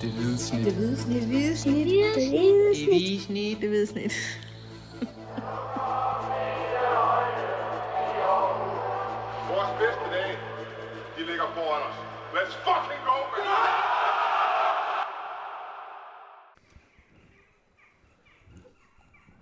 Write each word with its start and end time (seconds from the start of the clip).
Det 0.00 0.10
hvide 0.10 0.38
snit. 0.38 0.64
Det 0.64 0.74
hvide 0.74 0.96
snit. 0.96 1.20
Det 1.20 1.28
hvide 1.28 1.56
snit. 1.56 1.86
Det 1.86 1.86
hvide 1.86 2.08
Det 2.14 2.30
hvide 2.88 3.20
snit. 3.20 3.60
Det 3.60 3.68
hvide 3.68 3.86
snit. 3.86 4.12
Vores 9.50 9.70
bedste 9.80 10.04
dage, 10.14 10.36
de 11.16 11.26
ligger 11.26 11.44
foran 11.54 11.82
os. 11.88 11.96
Let's 12.34 12.54
fucking 12.66 13.02
go, 13.04 13.16
man! 13.32 13.44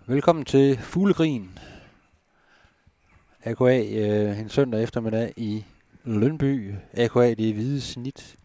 Velkommen 0.07 0.45
til 0.45 0.79
Fuglegrin. 0.79 1.59
AKA 3.45 3.85
øh, 3.93 4.41
en 4.41 4.49
søndag 4.49 4.83
eftermiddag 4.83 5.33
i 5.37 5.65
Lønby. 6.05 6.75
AKA 6.93 7.35
det 7.35 7.55
hvide 7.55 7.81
snit. 7.81 8.37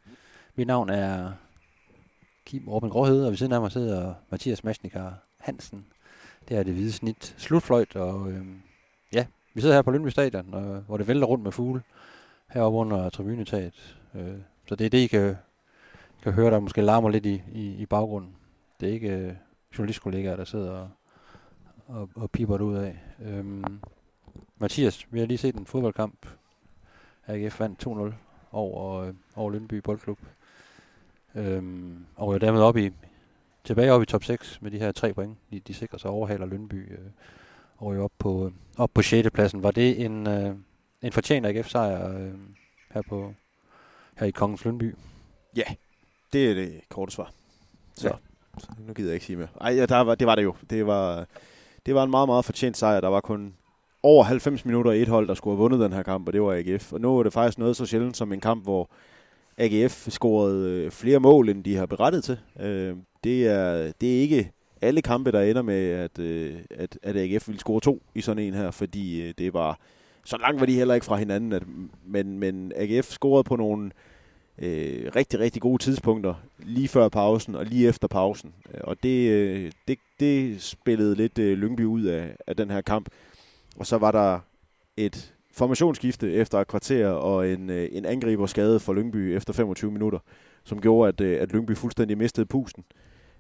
Mit 0.55 0.67
navn 0.67 0.89
er 0.89 1.31
Kim 2.49 2.67
Robin 2.67 2.89
Gråhede, 2.89 3.25
og 3.25 3.31
ved 3.31 3.37
siden 3.37 3.51
af 3.51 3.61
mig 3.61 3.71
sidder 3.71 4.13
Mathias 4.29 4.63
Masnikar 4.63 5.17
Hansen. 5.37 5.85
Det 6.49 6.57
er 6.57 6.63
det 6.63 6.73
hvide 6.73 6.91
snit 6.91 7.35
slutfløjt, 7.37 7.95
og 7.95 8.31
øh, 8.31 8.45
ja, 9.13 9.25
vi 9.53 9.61
sidder 9.61 9.75
her 9.75 9.81
på 9.81 9.91
Lyngby 9.91 10.07
Stadion, 10.07 10.53
og, 10.53 10.63
hvor 10.63 10.97
det 10.97 11.07
vælter 11.07 11.27
rundt 11.27 11.43
med 11.43 11.51
fugle 11.51 11.81
heroppe 12.47 12.77
under 12.79 13.09
tribunetaget. 13.09 13.97
Øh, 14.15 14.37
så 14.65 14.75
det 14.75 14.85
er 14.85 14.89
det, 14.89 14.97
I 14.97 15.07
kan, 15.07 15.35
kan 16.23 16.33
høre, 16.33 16.51
der 16.51 16.59
måske 16.59 16.81
larmer 16.81 17.09
lidt 17.09 17.25
i, 17.25 17.43
i, 17.51 17.75
i 17.75 17.85
baggrunden. 17.85 18.35
Det 18.79 18.89
er 18.89 18.93
ikke 18.93 19.09
øh, 19.09 19.33
journalistkollegaer, 19.77 20.35
der 20.35 20.45
sidder 20.45 20.71
og, 20.71 20.89
og, 21.87 22.09
og 22.15 22.31
piber 22.31 22.57
det 22.57 22.65
ud 22.65 22.75
af. 22.75 22.99
Øhm, 23.21 23.79
Mathias, 24.57 25.07
vi 25.11 25.19
har 25.19 25.25
lige 25.25 25.37
set 25.37 25.55
en 25.55 25.65
fodboldkamp. 25.65 26.25
AGF 27.27 27.59
vandt 27.59 27.87
2-0 27.87 28.13
over, 28.51 29.01
øh, 29.01 29.13
over 29.35 29.51
Lyngby 29.51 29.75
Boldklub. 29.75 30.19
Øhm, 31.35 32.05
og 32.15 32.33
er 32.33 32.37
dermed 32.37 32.61
op 32.61 32.77
i, 32.77 32.91
tilbage 33.63 33.91
op 33.91 34.01
i 34.01 34.05
top 34.05 34.23
6 34.23 34.61
med 34.61 34.71
de 34.71 34.79
her 34.79 34.91
tre 34.91 35.13
point. 35.13 35.37
De, 35.51 35.59
de 35.59 35.73
sikrer 35.73 35.99
sig 35.99 36.09
overhaler 36.09 36.45
Lønby 36.45 36.91
øh, 36.91 36.97
og 37.77 37.95
er 37.95 38.01
op 38.01 38.11
på, 38.17 38.45
øh, 38.45 38.51
op 38.77 38.89
på 38.93 39.01
6. 39.01 39.29
pladsen. 39.31 39.63
Var 39.63 39.71
det 39.71 40.05
en, 40.05 40.27
øh, 40.27 40.55
en 41.01 41.11
fortjent 41.11 41.45
AGF-sejr 41.45 42.17
øh, 42.17 42.33
her, 42.93 43.01
på, 43.09 43.33
her 44.17 44.27
i 44.27 44.31
Kongens 44.31 44.65
Lønby? 44.65 44.95
Ja, 45.55 45.63
det 46.33 46.49
er 46.49 46.53
det 46.53 46.81
korte 46.89 47.11
svar. 47.11 47.31
Så, 47.95 48.07
ja. 48.07 48.13
så 48.57 48.67
nu 48.87 48.93
gider 48.93 49.09
jeg 49.09 49.13
ikke 49.13 49.25
sige 49.25 49.37
mere. 49.37 49.47
Ej, 49.61 49.75
ja, 49.75 49.85
der 49.85 49.99
var, 49.99 50.15
det 50.15 50.27
var 50.27 50.35
det 50.35 50.43
jo. 50.43 50.55
Det 50.69 50.87
var, 50.87 51.25
det 51.85 51.95
var 51.95 52.03
en 52.03 52.09
meget, 52.09 52.29
meget 52.29 52.45
fortjent 52.45 52.77
sejr. 52.77 53.01
Der 53.01 53.07
var 53.07 53.21
kun 53.21 53.53
over 54.03 54.23
90 54.23 54.65
minutter 54.65 54.91
i 54.91 55.01
et 55.01 55.07
hold, 55.07 55.27
der 55.27 55.33
skulle 55.33 55.55
have 55.55 55.61
vundet 55.61 55.79
den 55.79 55.93
her 55.93 56.03
kamp, 56.03 56.27
og 56.27 56.33
det 56.33 56.41
var 56.41 56.53
AGF. 56.53 56.93
Og 56.93 57.01
nu 57.01 57.19
er 57.19 57.23
det 57.23 57.33
faktisk 57.33 57.57
noget 57.57 57.75
så 57.75 57.85
sjældent 57.85 58.17
som 58.17 58.33
en 58.33 58.39
kamp, 58.39 58.63
hvor 58.63 58.89
AGF 59.59 60.09
scorede 60.09 60.69
øh, 60.69 60.91
flere 60.91 61.19
mål, 61.19 61.49
end 61.49 61.63
de 61.63 61.75
har 61.75 61.85
berettet 61.85 62.23
til. 62.23 62.39
Øh, 62.59 62.95
det, 63.23 63.47
er, 63.47 63.91
det 64.01 64.17
er 64.17 64.21
ikke 64.21 64.51
alle 64.81 65.01
kampe, 65.01 65.31
der 65.31 65.41
ender 65.41 65.61
med, 65.61 65.89
at, 65.89 66.19
øh, 66.19 66.55
at, 66.69 66.99
at 67.03 67.15
AGF 67.17 67.47
vil 67.47 67.59
score 67.59 67.79
to 67.79 68.03
i 68.15 68.21
sådan 68.21 68.43
en 68.43 68.53
her, 68.53 68.71
fordi 68.71 69.21
øh, 69.21 69.33
det 69.37 69.53
var... 69.53 69.79
Så 70.25 70.37
langt 70.37 70.59
var 70.59 70.65
de 70.65 70.75
heller 70.75 70.93
ikke 70.93 71.05
fra 71.05 71.15
hinanden, 71.15 71.53
at, 71.53 71.63
men, 72.05 72.39
men 72.39 72.71
AGF 72.75 73.09
scorede 73.09 73.43
på 73.43 73.55
nogle 73.55 73.91
øh, 74.57 75.11
rigtig, 75.15 75.39
rigtig 75.39 75.61
gode 75.61 75.83
tidspunkter, 75.83 76.33
lige 76.57 76.87
før 76.87 77.09
pausen 77.09 77.55
og 77.55 77.65
lige 77.65 77.87
efter 77.87 78.07
pausen. 78.07 78.53
Og 78.81 79.03
det, 79.03 79.29
øh, 79.29 79.71
det, 79.87 79.97
det 80.19 80.61
spillede 80.61 81.15
lidt 81.15 81.39
øh, 81.39 81.57
Lyngby 81.57 81.85
ud 81.85 82.03
af, 82.03 82.35
af 82.47 82.55
den 82.55 82.71
her 82.71 82.81
kamp. 82.81 83.09
Og 83.75 83.85
så 83.85 83.97
var 83.97 84.11
der 84.11 84.39
et 84.97 85.33
formationsskifte 85.51 86.31
efter 86.33 86.59
et 86.59 86.67
kvarter 86.67 87.07
og 87.07 87.49
en, 87.49 87.69
øh, 87.69 87.89
en 87.91 88.05
angriber 88.05 88.45
skade 88.45 88.79
for 88.79 88.93
Lyngby 88.93 89.35
efter 89.35 89.53
25 89.53 89.91
minutter, 89.91 90.19
som 90.63 90.81
gjorde, 90.81 91.07
at, 91.09 91.21
øh, 91.21 91.41
at 91.41 91.51
Lyngby 91.53 91.77
fuldstændig 91.77 92.17
mistede 92.17 92.45
pusten. 92.45 92.83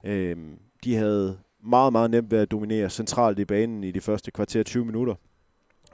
Øh, 0.03 0.37
de 0.83 0.95
havde 0.95 1.37
meget, 1.63 1.91
meget 1.93 2.11
nemt 2.11 2.31
ved 2.31 2.39
at 2.39 2.51
dominere 2.51 2.89
centralt 2.89 3.39
i 3.39 3.45
banen 3.45 3.83
i 3.83 3.91
de 3.91 4.01
første 4.01 4.31
kvarter 4.31 4.63
20 4.63 4.85
minutter 4.85 5.15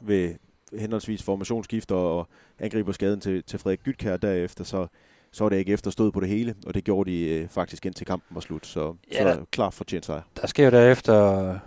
ved 0.02 0.36
henholdsvis 0.80 1.24
formationsskifter 1.24 1.96
og 1.96 2.28
angriber 2.60 2.92
skaden 2.92 3.20
til, 3.20 3.44
til 3.44 3.60
Frederik 3.60 3.84
Gytkær 3.84 4.18
derefter, 4.18 4.64
så, 4.64 4.88
så 5.32 5.44
var 5.44 5.50
det 5.50 5.58
ikke 5.58 5.74
efter 5.74 5.92
stod 5.92 6.12
på 6.12 6.20
det 6.20 6.30
hele, 6.30 6.56
og 6.66 6.74
det 6.74 6.84
gjorde 6.84 7.12
de 7.12 7.30
øh, 7.30 7.48
faktisk 7.50 7.86
indtil 7.86 8.06
kampen 8.06 8.36
var 8.36 8.42
slut, 8.42 8.66
så, 8.66 8.94
Ja, 9.12 9.18
så 9.18 9.40
der- 9.40 9.46
klar 9.52 9.70
fortjent 9.70 10.06
sejr. 10.06 10.22
Der 10.42 10.48
sker 10.48 10.66
jo 10.66 10.72
derefter, 10.72 11.60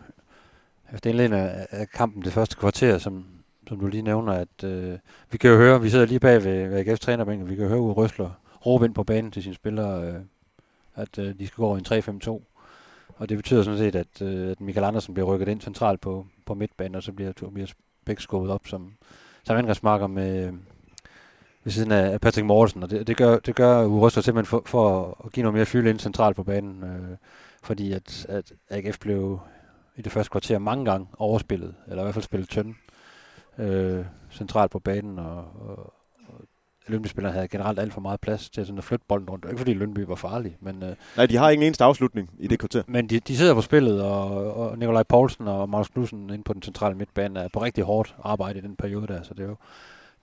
efter 0.94 1.10
indledningen 1.10 1.50
af 1.70 1.88
kampen 1.88 2.22
det 2.22 2.32
første 2.32 2.56
kvarter, 2.56 2.98
som, 2.98 3.24
som 3.68 3.80
du 3.80 3.86
lige 3.86 4.02
nævner, 4.02 4.32
at 4.32 4.64
øh, 4.64 4.98
vi 5.30 5.38
kan 5.38 5.50
jo 5.50 5.56
høre, 5.56 5.82
vi 5.82 5.90
sidder 5.90 6.06
lige 6.06 6.20
bag 6.20 6.44
ved, 6.44 6.68
ved 6.68 6.86
AGF's 6.86 6.96
trænerbænk, 6.96 7.48
vi 7.48 7.54
kan 7.54 7.64
jo 7.64 7.68
høre 7.68 7.80
Uwe 7.80 7.92
Røsler 7.92 8.30
råbe 8.66 8.84
ind 8.84 8.94
på 8.94 9.04
banen 9.04 9.30
til 9.30 9.42
sine 9.42 9.54
spillere, 9.54 10.02
øh, 10.02 10.20
at 10.94 11.18
øh, 11.18 11.38
de 11.38 11.46
skal 11.46 11.56
gå 11.56 11.66
over 11.66 11.76
i 11.76 12.02
en 12.10 12.20
3-5-2. 12.26 12.42
Og 13.16 13.28
det 13.28 13.36
betyder 13.36 13.62
sådan 13.62 13.78
set, 13.78 13.94
at, 13.94 14.22
øh, 14.22 14.50
at 14.50 14.60
Michael 14.60 14.84
Andersen 14.84 15.14
bliver 15.14 15.26
rykket 15.26 15.48
ind 15.48 15.60
centralt 15.60 16.00
på, 16.00 16.26
på 16.46 16.54
midtbanen, 16.54 16.94
og 16.94 17.02
så 17.02 17.12
bliver 17.12 17.32
Tobias 17.32 17.74
Bæk 18.04 18.20
skubbet 18.20 18.50
op 18.50 18.66
som, 18.66 18.92
som 19.44 19.56
angrebsmarker 19.56 20.06
med, 20.06 20.52
ved 21.64 21.72
siden 21.72 21.92
af 21.92 22.20
Patrick 22.20 22.46
Mortensen, 22.46 22.82
og 22.82 22.90
det, 22.90 23.06
det 23.06 23.16
gør, 23.16 23.38
det 23.38 23.54
gør 23.54 23.84
Uwe 23.86 24.00
Røsler 24.00 24.22
simpelthen 24.22 24.50
for, 24.50 24.62
for 24.66 25.16
at 25.24 25.32
give 25.32 25.42
noget 25.42 25.54
mere 25.54 25.66
fylde 25.66 25.90
ind 25.90 25.98
centralt 25.98 26.36
på 26.36 26.42
banen, 26.42 26.82
øh, 26.82 27.16
fordi 27.62 27.92
at, 27.92 28.26
at 28.28 28.52
AGF 28.70 28.98
blev 28.98 29.40
i 29.96 30.02
det 30.02 30.12
første 30.12 30.30
kvarter 30.30 30.58
mange 30.58 30.84
gange 30.84 31.06
overspillet, 31.18 31.74
eller 31.88 32.02
i 32.02 32.04
hvert 32.04 32.14
fald 32.14 32.24
spillet 32.24 32.48
tynd 32.48 32.74
øh, 33.58 34.04
centralt 34.30 34.70
på 34.70 34.78
banen, 34.78 35.18
og, 35.18 35.36
og, 35.36 35.92
og 36.28 36.40
Lønby-spillerne 36.86 37.34
havde 37.34 37.48
generelt 37.48 37.78
alt 37.78 37.92
for 37.92 38.00
meget 38.00 38.20
plads 38.20 38.50
til 38.50 38.66
sådan 38.66 38.78
at 38.78 38.84
flytte 38.84 39.04
bolden 39.08 39.30
rundt. 39.30 39.44
Ikke 39.44 39.58
fordi 39.58 39.74
Lønby 39.74 39.98
var 39.98 40.14
farlig, 40.14 40.56
men, 40.60 40.82
øh, 40.82 40.94
Nej, 41.16 41.26
de 41.26 41.36
har 41.36 41.50
ingen 41.50 41.66
eneste 41.66 41.84
afslutning 41.84 42.30
i 42.38 42.46
det 42.46 42.58
kvarter. 42.58 42.82
men 42.86 43.06
de, 43.06 43.20
de 43.20 43.36
sidder 43.36 43.54
på 43.54 43.60
spillet, 43.60 44.02
og, 44.02 44.54
og 44.54 44.78
Nikolaj 44.78 45.02
Poulsen 45.02 45.48
og 45.48 45.68
Magnus 45.68 45.88
Knudsen 45.88 46.30
inde 46.30 46.44
på 46.44 46.52
den 46.52 46.62
centrale 46.62 46.94
midtbane 46.94 47.40
er 47.40 47.48
på 47.52 47.62
rigtig 47.62 47.84
hårdt 47.84 48.16
arbejde 48.22 48.58
i 48.58 48.62
den 48.62 48.76
periode 48.76 49.06
der, 49.06 49.22
så 49.22 49.34
det 49.34 49.42
er 49.42 49.48
jo, 49.48 49.56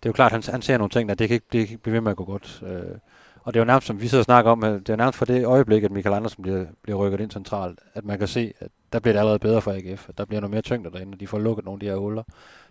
det 0.03 0.05
er 0.05 0.09
jo 0.09 0.13
klart, 0.13 0.31
han, 0.31 0.43
han 0.43 0.61
ser 0.61 0.77
nogle 0.77 0.89
ting, 0.89 1.09
der 1.09 1.15
det 1.15 1.27
kan 1.27 1.35
ikke, 1.35 1.45
det 1.51 1.67
kan 1.67 1.73
ikke 1.73 1.83
blive 1.83 1.93
ved 1.93 2.01
med 2.01 2.11
at 2.11 2.17
gå 2.17 2.25
godt. 2.25 2.63
Øh, 2.67 2.97
og 3.45 3.53
det 3.53 3.59
er 3.59 3.61
jo 3.61 3.65
nærmest, 3.65 3.87
som 3.87 4.01
vi 4.01 4.07
sidder 4.07 4.21
og 4.21 4.25
snakker 4.25 4.51
om, 4.51 4.61
det 4.61 4.89
er 4.89 4.95
nærmest 4.95 5.17
for 5.17 5.25
det 5.25 5.45
øjeblik, 5.45 5.83
at 5.83 5.91
Michael 5.91 6.15
Andersen 6.15 6.43
bliver, 6.43 6.65
bliver 6.81 6.97
rykket 6.97 7.19
ind 7.19 7.31
centralt, 7.31 7.79
at 7.93 8.05
man 8.05 8.19
kan 8.19 8.27
se, 8.27 8.53
at 8.59 8.67
der 8.93 8.99
bliver 8.99 9.13
det 9.13 9.19
allerede 9.19 9.39
bedre 9.39 9.61
for 9.61 9.71
AGF, 9.71 10.09
at 10.09 10.17
der 10.17 10.25
bliver 10.25 10.41
noget 10.41 10.51
mere 10.51 10.61
tyngde 10.61 10.91
derinde, 10.91 11.15
og 11.15 11.19
de 11.19 11.27
får 11.27 11.39
lukket 11.39 11.65
nogle 11.65 11.75
af 11.75 11.79
de 11.79 11.85
her 11.85 11.95
huller, 11.95 12.23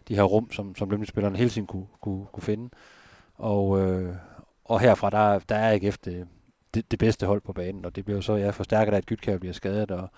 de 0.09 0.15
her 0.15 0.23
rum, 0.23 0.53
som, 0.53 0.75
som 0.75 0.91
løbningsspillerne 0.91 1.37
hele 1.37 1.51
tiden 1.51 1.67
kunne, 1.67 1.87
kunne, 2.01 2.27
kunne 2.33 2.43
finde. 2.43 2.71
Og, 3.35 3.81
øh, 3.81 4.15
og 4.65 4.81
herfra, 4.81 5.11
der, 5.11 5.39
der 5.39 5.55
er 5.57 5.73
AGF 5.73 5.99
det, 5.99 6.27
det, 6.75 6.91
det, 6.91 6.99
bedste 6.99 7.27
hold 7.27 7.41
på 7.41 7.53
banen, 7.53 7.85
og 7.85 7.97
det 7.97 8.05
bliver 8.05 8.19
jo 8.19 8.23
så 8.23 8.35
ja, 8.35 8.51
forstærket 8.51 8.93
af, 8.93 8.97
at 8.97 9.07
Gytkær 9.07 9.39
bliver 9.39 9.53
skadet, 9.53 9.91
og, 9.91 10.09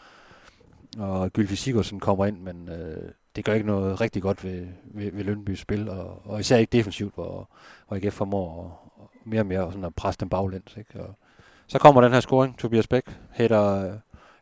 og 0.98 1.32
Gylfi 1.32 1.56
Sigurdsson 1.56 2.00
kommer 2.00 2.26
ind, 2.26 2.40
men 2.40 2.68
øh, 2.68 3.10
det 3.36 3.44
gør 3.44 3.52
ikke 3.52 3.66
noget 3.66 4.00
rigtig 4.00 4.22
godt 4.22 4.44
ved, 4.44 4.66
ved, 4.84 5.12
ved 5.12 5.24
Lønbys 5.24 5.60
spil, 5.60 5.88
og, 5.88 6.26
og 6.26 6.40
især 6.40 6.56
ikke 6.56 6.72
defensivt, 6.72 7.14
hvor, 7.14 7.50
hvor 7.88 7.96
AGF 7.96 8.14
formår 8.14 8.80
at 8.85 8.85
mere 9.26 9.40
og 9.40 9.46
mere 9.46 9.72
sådan 9.72 9.84
at 9.84 9.94
presse 9.94 10.20
den 10.20 10.28
baglæns. 10.28 10.76
Ikke? 10.76 11.00
Og 11.00 11.14
så 11.66 11.78
kommer 11.78 12.00
den 12.00 12.12
her 12.12 12.20
scoring, 12.20 12.58
Tobias 12.58 12.86
Bæk 12.86 13.18
hætter 13.32 13.84
øh, 13.84 13.92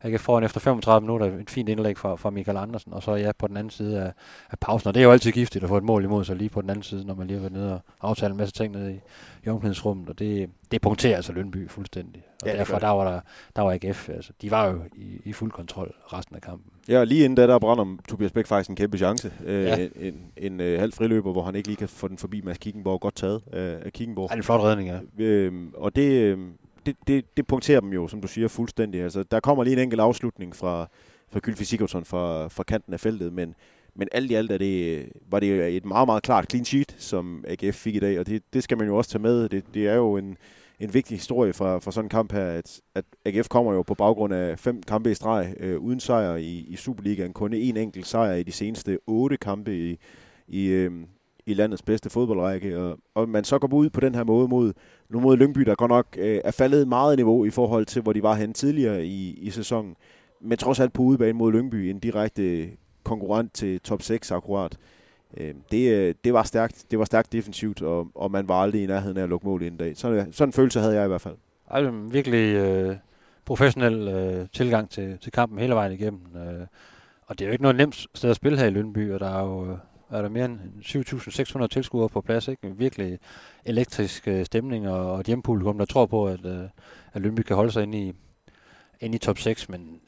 øh, 0.05 0.13
AGF 0.13 0.21
foran 0.21 0.45
efter 0.45 0.61
35 0.61 1.01
minutter, 1.01 1.27
et 1.39 1.51
fint 1.51 1.69
indlæg 1.69 1.99
fra, 1.99 2.17
fra 2.17 2.31
Michael 2.31 2.57
Andersen, 2.59 2.93
og 2.93 3.03
så 3.03 3.15
ja, 3.15 3.33
på 3.39 3.47
den 3.47 3.57
anden 3.57 3.71
side 3.71 4.01
af, 4.01 4.13
af 4.51 4.59
pausen, 4.59 4.89
og 4.89 4.95
det 4.95 5.01
er 5.01 5.05
jo 5.05 5.13
altid 5.13 5.33
giftigt 5.33 5.63
at 5.65 5.69
få 5.69 5.77
et 5.77 5.85
mål 5.85 6.05
imod 6.05 6.25
sig 6.25 6.37
lige 6.37 6.49
på 6.51 6.61
den 6.61 6.71
anden 6.71 6.83
side, 6.83 7.07
når 7.07 7.15
man 7.15 7.27
lige 7.27 7.35
har 7.37 7.41
været 7.41 7.53
nede 7.53 7.73
og 7.73 7.81
aftale 8.03 8.31
en 8.31 8.37
masse 8.37 8.55
ting 8.55 8.73
nede 8.73 8.95
i, 8.95 8.99
i 9.45 9.49
omklædningsrummet, 9.49 10.09
og 10.09 10.19
det, 10.19 10.51
det 10.71 10.81
punkterer 10.81 11.17
altså 11.17 11.33
Lønby 11.33 11.71
fuldstændig. 11.71 12.23
Og 12.43 12.47
Ja, 12.49 12.53
ja, 12.53 12.59
derfor 12.59 12.79
der 12.79 12.89
var 12.89 13.11
der, 13.13 13.21
der 13.57 13.63
var 13.63 13.73
AGF, 13.83 14.09
altså, 14.09 14.33
de 14.43 14.51
var 14.51 14.67
jo 14.67 14.81
i, 14.97 15.21
i 15.25 15.33
fuld 15.33 15.51
kontrol 15.51 15.95
resten 16.13 16.37
af 16.37 16.43
kampen. 16.43 16.71
Ja, 16.89 17.01
og 17.01 17.07
lige 17.07 17.25
inden 17.25 17.35
da, 17.37 17.47
der 17.47 17.59
brænder 17.59 17.97
Tobias 18.09 18.33
Bæk 18.33 18.47
faktisk 18.47 18.71
en 18.71 18.77
kæmpe 18.77 18.99
chance. 18.99 19.33
Øh, 19.45 19.65
Ja. 19.65 19.77
En, 19.77 19.91
en, 20.01 20.15
en 20.37 20.61
øh, 20.61 20.81
halv 20.81 20.93
friløber, 20.93 21.33
hvor 21.33 21.43
han 21.43 21.55
ikke 21.55 21.69
lige 21.69 21.77
kan 21.77 21.89
få 21.89 22.09
den 22.09 22.19
forbi 22.19 22.41
Mads 22.41 22.59
Kickenborg. 22.59 23.01
Godt 23.01 23.15
taget 23.17 23.43
af, 23.53 23.79
af 23.85 23.93
Kickenborg. 23.93 24.29
Det 24.29 24.33
er 24.33 24.37
en 24.37 24.43
flot 24.43 24.61
redning, 24.61 24.89
ja. 24.89 25.25
Øhm, 25.25 25.73
og 25.77 25.97
det, 25.97 26.11
øhm, 26.13 26.53
det, 26.87 26.97
det, 27.07 27.37
det 27.37 27.47
punkterer 27.47 27.81
dem 27.81 27.93
jo, 27.93 28.09
som 28.09 28.21
du 28.21 28.29
siger, 28.29 28.49
fuldstændig. 28.49 29.03
Altså, 29.03 29.23
der 29.23 29.41
kommer 29.41 29.65
lige 29.65 29.73
en 29.73 29.83
enkelt 29.83 30.01
afslutning 30.01 30.57
fra, 30.57 30.89
fra 31.33 31.41
Gylfi 31.43 31.65
Sigurdsson 31.65 32.05
fra, 32.05 32.49
fra 32.49 32.63
kanten 32.63 32.93
af 32.93 33.01
feltet, 33.01 33.33
men, 33.33 33.55
men 33.95 34.09
alt 34.13 34.31
i 34.31 34.35
alt 34.35 34.51
er 34.53 34.59
det, 34.59 35.09
var 35.31 35.41
det 35.41 35.77
et 35.77 35.85
meget, 35.85 36.09
meget 36.09 36.23
klart 36.23 36.51
clean 36.51 36.65
sheet, 36.65 36.97
som 36.99 37.45
AGF 37.49 37.77
fik 37.77 37.95
i 37.95 37.99
dag, 37.99 38.21
og 38.21 38.27
det, 38.27 38.43
det 38.53 38.63
skal 38.63 38.79
man 38.79 38.87
jo 38.87 38.97
også 38.97 39.11
tage 39.11 39.23
med. 39.23 39.49
Det, 39.49 39.65
det 39.75 39.89
er 39.89 39.95
jo 39.95 40.17
en, 40.17 40.37
en 40.81 40.95
vigtig 40.95 41.17
historie 41.17 41.53
fra, 41.53 41.79
fra 41.79 41.93
sådan 41.93 42.05
en 42.07 42.09
kamp 42.09 42.33
her, 42.33 42.47
at, 42.47 42.81
at 42.95 43.05
AGF 43.25 43.49
kommer 43.49 43.73
jo 43.73 43.83
på 43.83 43.95
baggrund 43.95 44.35
af 44.35 44.59
fem 44.59 44.83
kampe 44.83 45.11
i 45.11 45.15
streg 45.15 45.55
øh, 45.61 45.79
uden 45.79 46.01
sejr 46.01 46.37
i, 46.37 46.67
i 46.69 46.77
Superligaen. 46.77 47.33
Kun 47.33 47.55
én 47.55 47.79
enkelt 47.79 48.07
sejr 48.07 48.35
i 48.35 48.43
de 48.43 48.53
seneste 48.53 48.99
otte 49.07 49.37
kampe 49.37 49.79
i, 49.79 49.99
i, 50.49 50.67
øh, 50.67 50.93
i 51.47 51.55
landets 51.55 51.83
bedste 51.83 52.11
fodboldrække. 52.11 52.79
Og, 52.79 52.99
og 53.15 53.29
man 53.29 53.45
så 53.45 53.59
går 53.59 53.75
ud 53.75 53.91
på 53.91 54.01
den 54.01 54.15
her 54.15 54.25
måde 54.25 54.49
mod, 54.49 54.73
nu 55.09 55.21
mod 55.21 55.37
Lyngby, 55.37 55.61
der 55.61 55.75
godt 55.75 55.89
nok 55.89 56.07
øh, 56.19 56.41
er 56.45 56.51
faldet 56.51 56.89
meget 56.89 57.13
i 57.13 57.17
niveau 57.17 57.45
i 57.45 57.51
forhold 57.51 57.87
til, 57.87 58.03
hvor 58.03 58.13
de 58.13 58.23
var 58.23 58.35
hen 58.35 58.53
tidligere 58.53 59.07
i, 59.07 59.31
i 59.33 59.51
sæsonen. 59.51 59.97
Men 60.41 60.59
trods 60.59 60.81
alt 60.81 60.93
på 60.93 61.03
udebane 61.03 61.39
mod 61.39 61.53
Lyngby, 61.53 61.75
en 61.75 61.99
direkte 61.99 62.71
konkurrent 63.05 63.55
til 63.55 63.81
top 63.81 64.03
6 64.03 64.31
akkurat. 64.31 64.77
Øh, 65.37 65.55
det, 65.71 65.93
øh, 65.93 66.15
det 66.25 66.33
var 66.33 66.43
stærkt, 66.43 66.85
det 66.91 66.99
var 66.99 67.05
stærkt 67.05 67.33
defensivt, 67.33 67.83
og, 67.83 68.09
og 68.15 68.31
man 68.31 68.49
var 68.49 68.55
aldrig 68.55 68.83
i 68.83 68.87
nærheden 68.87 69.17
af 69.17 69.23
at 69.23 69.29
lukke 69.29 69.47
mål 69.47 69.63
i 69.63 69.67
en 69.67 69.77
dag. 69.77 69.97
Sådan, 69.97 70.33
sådan 70.33 70.49
en 70.49 70.53
følelse 70.53 70.81
havde 70.81 70.95
jeg 70.95 71.05
i 71.05 71.09
hvert 71.09 71.21
fald. 71.21 71.37
Ej, 71.71 71.81
det 71.81 71.89
er 71.89 72.11
virkelig, 72.11 72.55
øh, 72.55 72.97
professionel 73.45 74.09
øh, 74.09 74.47
tilgang 74.53 74.91
til, 74.91 75.19
til 75.19 75.33
kampen 75.33 75.59
hele 75.59 75.75
vejen 75.75 75.93
igennem. 75.93 76.21
Øh, 76.37 76.67
og 77.27 77.39
det 77.39 77.45
er 77.45 77.49
jo 77.49 77.53
ikke 77.53 77.63
noget 77.63 77.77
nemt 77.77 78.07
sted 78.15 78.31
at 78.31 78.37
spille 78.37 78.59
her 78.59 78.67
i 78.67 78.71
Lyngby, 78.71 79.13
og 79.13 79.21
der 79.21 79.29
er 79.29 79.41
jo 79.41 79.71
øh, 79.71 79.79
er 80.19 80.23
der 80.23 80.29
mere 80.29 80.45
end 80.45 80.59
7.600 81.61 81.67
tilskuere 81.67 82.09
på 82.09 82.21
plads. 82.21 82.49
Ikke? 82.49 82.77
Virkelig 82.77 83.19
elektrisk 83.65 84.29
øh, 84.29 84.47
stemning 84.47 84.89
og, 84.89 85.13
og 85.13 85.21
et 85.21 85.27
hjempublikum, 85.27 85.79
der 85.79 85.85
tror 85.85 86.07
på, 86.07 86.27
at, 86.27 86.47
øh, 86.47 86.69
at 87.13 87.23
Lønby 87.23 87.41
kan 87.41 87.57
holde 87.57 87.73
sig 87.73 87.83
inde 87.83 87.99
i, 87.99 88.13
inde 89.01 89.17
i 89.17 89.19
top 89.19 89.39
6, 89.39 89.69
men 89.69 90.01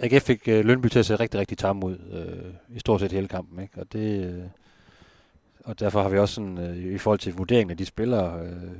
AGF 0.00 0.22
fik 0.22 0.48
øh, 0.48 0.64
Lønby 0.64 0.86
til 0.86 0.98
at 0.98 1.06
se 1.06 1.14
rigtig, 1.14 1.40
rigtig 1.40 1.58
tam 1.58 1.84
ud 1.84 1.98
øh, 2.12 2.76
i 2.76 2.78
stort 2.78 3.00
set 3.00 3.12
hele 3.12 3.28
kampen. 3.28 3.62
Ikke? 3.62 3.80
Og, 3.80 3.92
det, 3.92 4.24
øh, 4.24 4.44
og 5.64 5.80
derfor 5.80 6.02
har 6.02 6.08
vi 6.08 6.18
også 6.18 6.34
sådan, 6.34 6.58
øh, 6.58 6.76
i 6.76 6.98
forhold 6.98 7.18
til 7.18 7.34
vurderingen 7.34 7.70
af 7.70 7.76
de 7.76 7.86
spillere, 7.86 8.46
øh, 8.46 8.72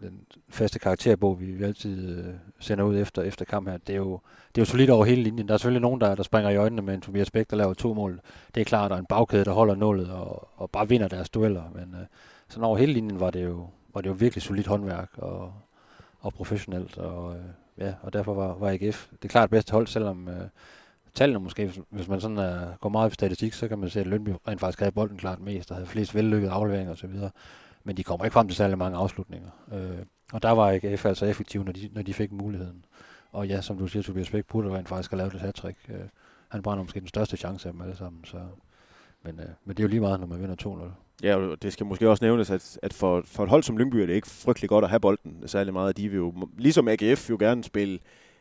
den 0.00 0.20
faste 0.48 0.78
karakterbog, 0.78 1.40
vi, 1.40 1.46
vi 1.46 1.64
altid 1.64 2.18
øh, 2.18 2.34
sender 2.58 2.84
ud 2.84 2.98
efter, 2.98 3.22
efter 3.22 3.44
kamp 3.44 3.68
her, 3.68 3.76
det 3.76 3.92
er, 3.92 3.96
jo, 3.96 4.20
det 4.54 4.60
er 4.60 4.62
jo 4.62 4.70
solidt 4.70 4.90
over 4.90 5.04
hele 5.04 5.22
linjen. 5.22 5.48
Der 5.48 5.54
er 5.54 5.58
selvfølgelig 5.58 5.82
nogen, 5.82 6.00
der, 6.00 6.14
der 6.14 6.22
springer 6.22 6.50
i 6.50 6.56
øjnene 6.56 6.82
med 6.82 6.94
en 6.94 7.00
Tobias 7.00 7.30
Bæk, 7.30 7.50
der 7.50 7.56
laver 7.56 7.74
to 7.74 7.94
mål. 7.94 8.20
Det 8.54 8.60
er 8.60 8.64
klart, 8.64 8.90
der 8.90 8.96
er 8.96 9.00
en 9.00 9.06
bagkæde, 9.06 9.44
der 9.44 9.52
holder 9.52 9.74
nullet 9.74 10.10
og, 10.10 10.48
og 10.56 10.70
bare 10.70 10.88
vinder 10.88 11.08
deres 11.08 11.30
dueller. 11.30 11.62
Men 11.74 11.94
øh, 12.00 12.06
sådan 12.48 12.64
over 12.64 12.78
hele 12.78 12.92
linjen 12.92 13.20
var 13.20 13.30
det 13.30 13.44
jo, 13.44 13.66
var 13.94 14.00
det 14.00 14.08
jo 14.08 14.14
virkelig 14.14 14.42
solidt 14.42 14.66
håndværk 14.66 15.10
og, 15.16 15.52
og 16.20 16.32
professionelt. 16.34 16.98
Og, 16.98 17.34
øh, 17.36 17.42
ja, 17.78 17.94
og 18.02 18.12
derfor 18.12 18.34
var, 18.34 18.54
var 18.54 18.70
AGF 18.70 19.08
det 19.22 19.30
klart 19.30 19.50
bedste 19.50 19.72
hold, 19.72 19.86
selvom 19.86 20.28
øh, 20.28 20.48
tallene 21.14 21.40
måske, 21.40 21.72
hvis, 21.90 22.08
man 22.08 22.20
sådan 22.20 22.38
er, 22.38 22.76
går 22.80 22.88
meget 22.88 23.10
i 23.10 23.14
statistik, 23.14 23.52
så 23.52 23.68
kan 23.68 23.78
man 23.78 23.90
se, 23.90 24.00
at 24.00 24.06
Lønby 24.06 24.30
rent 24.48 24.60
faktisk 24.60 24.78
havde 24.78 24.92
bolden 24.92 25.18
klart 25.18 25.40
mest, 25.40 25.70
og 25.70 25.76
havde 25.76 25.88
flest 25.88 26.14
vellykkede 26.14 26.52
afleveringer 26.52 26.92
osv 26.92 27.10
men 27.84 27.96
de 27.96 28.04
kommer 28.04 28.24
ikke 28.24 28.32
frem 28.32 28.48
til 28.48 28.56
særlig 28.56 28.78
mange 28.78 28.98
afslutninger. 28.98 29.50
Øh, 29.72 30.04
og 30.32 30.42
der 30.42 30.50
var 30.50 30.70
ikke 30.70 30.96
F 30.96 31.06
altså 31.06 31.26
effektiv, 31.26 31.64
når 31.64 31.72
de, 31.72 31.90
når 31.92 32.02
de 32.02 32.14
fik 32.14 32.32
muligheden. 32.32 32.84
Og 33.32 33.48
ja, 33.48 33.60
som 33.60 33.78
du 33.78 33.86
siger, 33.86 34.02
Tobias 34.02 34.30
Bæk 34.30 34.44
burde 34.44 34.76
rent 34.76 34.88
faktisk 34.88 35.10
have 35.10 35.18
lavet 35.18 35.34
et 35.34 35.40
hat 35.40 35.64
Øh, 35.64 35.96
han 36.48 36.62
brænder 36.62 36.84
måske 36.84 37.00
den 37.00 37.08
største 37.08 37.36
chance 37.36 37.68
af 37.68 37.72
dem 37.72 37.82
alle 37.82 37.96
sammen. 37.96 38.24
Så. 38.24 38.36
Men, 39.24 39.40
øh, 39.40 39.46
men 39.64 39.76
det 39.76 39.80
er 39.80 39.84
jo 39.84 39.88
lige 39.88 40.00
meget, 40.00 40.20
når 40.20 40.26
man 40.26 40.40
vinder 40.40 40.56
2-0. 40.62 40.90
Ja, 41.22 41.36
og 41.36 41.62
det 41.62 41.72
skal 41.72 41.86
måske 41.86 42.10
også 42.10 42.24
nævnes, 42.24 42.50
at, 42.50 42.78
at 42.82 42.92
for, 42.92 43.22
for 43.26 43.42
et 43.42 43.48
hold 43.48 43.62
som 43.62 43.78
Lyngby 43.78 43.96
er 43.96 44.06
det 44.06 44.14
ikke 44.14 44.28
frygtelig 44.28 44.68
godt 44.68 44.84
at 44.84 44.90
have 44.90 45.00
bolden 45.00 45.42
særlig 45.46 45.72
meget. 45.72 45.96
De 45.96 46.08
vil 46.08 46.16
jo, 46.16 46.34
ligesom 46.58 46.88
AGF, 46.88 47.30
jo 47.30 47.36
gerne 47.40 47.64
spille 47.64 47.98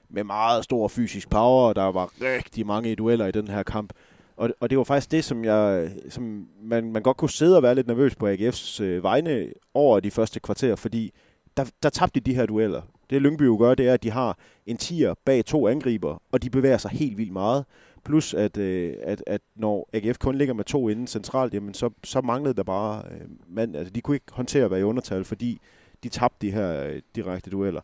med 0.09 0.23
meget 0.23 0.63
stor 0.63 0.87
fysisk 0.87 1.29
power, 1.29 1.67
og 1.67 1.75
der 1.75 1.83
var 1.83 2.09
rigtig 2.21 2.65
mange 2.65 2.95
dueller 2.95 3.25
i 3.25 3.31
den 3.31 3.47
her 3.47 3.63
kamp. 3.63 3.93
Og, 4.37 4.49
og 4.59 4.69
det 4.69 4.77
var 4.77 4.83
faktisk 4.83 5.11
det, 5.11 5.23
som, 5.23 5.45
jeg, 5.45 5.91
som 6.09 6.47
man, 6.63 6.91
man 6.91 7.03
godt 7.03 7.17
kunne 7.17 7.29
sidde 7.29 7.57
og 7.57 7.63
være 7.63 7.75
lidt 7.75 7.87
nervøs 7.87 8.15
på 8.15 8.27
AGF's 8.27 8.83
øh, 8.83 9.03
vegne 9.03 9.47
over 9.73 9.99
de 9.99 10.11
første 10.11 10.39
kvarter, 10.39 10.75
fordi 10.75 11.11
der, 11.57 11.65
der 11.83 11.89
tabte 11.89 12.19
de 12.19 12.31
de 12.31 12.35
her 12.35 12.45
dueller. 12.45 12.81
Det 13.09 13.21
Lyngby 13.21 13.45
jo 13.45 13.57
gør, 13.59 13.75
det 13.75 13.87
er, 13.87 13.93
at 13.93 14.03
de 14.03 14.11
har 14.11 14.37
en 14.65 14.77
tier 14.77 15.13
bag 15.25 15.45
to 15.45 15.67
angriber, 15.67 16.21
og 16.31 16.43
de 16.43 16.49
bevæger 16.49 16.77
sig 16.77 16.91
helt 16.91 17.17
vildt 17.17 17.33
meget. 17.33 17.65
Plus 18.05 18.33
at, 18.33 18.57
øh, 18.57 18.95
at, 19.01 19.23
at 19.27 19.41
når 19.55 19.89
AGF 19.93 20.17
kun 20.17 20.35
ligger 20.35 20.53
med 20.53 20.63
to 20.63 20.89
inden 20.89 21.07
centralt, 21.07 21.53
jamen 21.53 21.73
så, 21.73 21.89
så 22.03 22.21
manglede 22.21 22.53
der 22.53 22.63
bare 22.63 23.03
øh, 23.11 23.27
mand. 23.47 23.75
Altså, 23.75 23.93
de 23.93 24.01
kunne 24.01 24.15
ikke 24.15 24.31
håndtere 24.31 24.65
at 24.65 24.71
være 24.71 24.79
i 24.79 24.83
undertal, 24.83 25.23
fordi 25.23 25.61
de 26.03 26.09
tabte 26.09 26.47
de 26.47 26.51
her 26.51 26.83
øh, 26.83 27.01
direkte 27.15 27.49
dueller. 27.49 27.81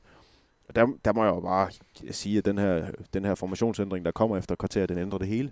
Og 0.67 0.75
der, 0.75 0.87
der 1.05 1.13
må 1.13 1.23
jeg 1.23 1.35
jo 1.35 1.39
bare 1.39 1.69
sige, 2.11 2.37
at 2.37 2.45
den 2.45 2.57
her, 2.57 2.85
den 3.13 3.25
her 3.25 3.35
formationsændring, 3.35 4.05
der 4.05 4.11
kommer 4.11 4.37
efter 4.37 4.55
kvarter, 4.55 4.85
den 4.85 4.97
ændrer 4.97 5.19
det 5.19 5.27
hele. 5.27 5.51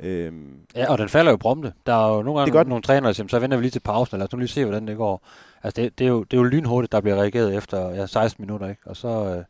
Øhm, 0.00 0.60
ja, 0.74 0.90
og 0.90 0.98
den 0.98 1.08
falder 1.08 1.30
jo 1.30 1.36
prompte. 1.36 1.72
Der 1.86 1.92
er 1.92 2.16
jo 2.16 2.22
nogle 2.22 2.50
gange 2.52 2.68
nogle 2.68 2.82
trænere, 2.82 3.06
der 3.06 3.12
siger, 3.12 3.28
så 3.28 3.38
venter 3.38 3.56
vi 3.56 3.62
lige 3.62 3.70
til 3.70 3.80
pausen, 3.80 4.16
eller 4.16 4.26
så 4.30 4.36
lige 4.36 4.48
se, 4.48 4.64
hvordan 4.64 4.88
det 4.88 4.96
går. 4.96 5.22
Altså, 5.62 5.82
det, 5.82 5.98
det, 5.98 6.04
er, 6.04 6.08
jo, 6.08 6.22
det 6.22 6.36
er 6.36 6.40
jo 6.40 6.44
lynhurtigt, 6.44 6.92
der 6.92 7.00
bliver 7.00 7.16
reageret 7.16 7.56
efter 7.56 7.90
ja, 7.90 8.06
16 8.06 8.42
minutter, 8.42 8.68
ikke? 8.68 8.82
Og 8.86 8.96
så... 8.96 9.08
Øh, 9.08 9.44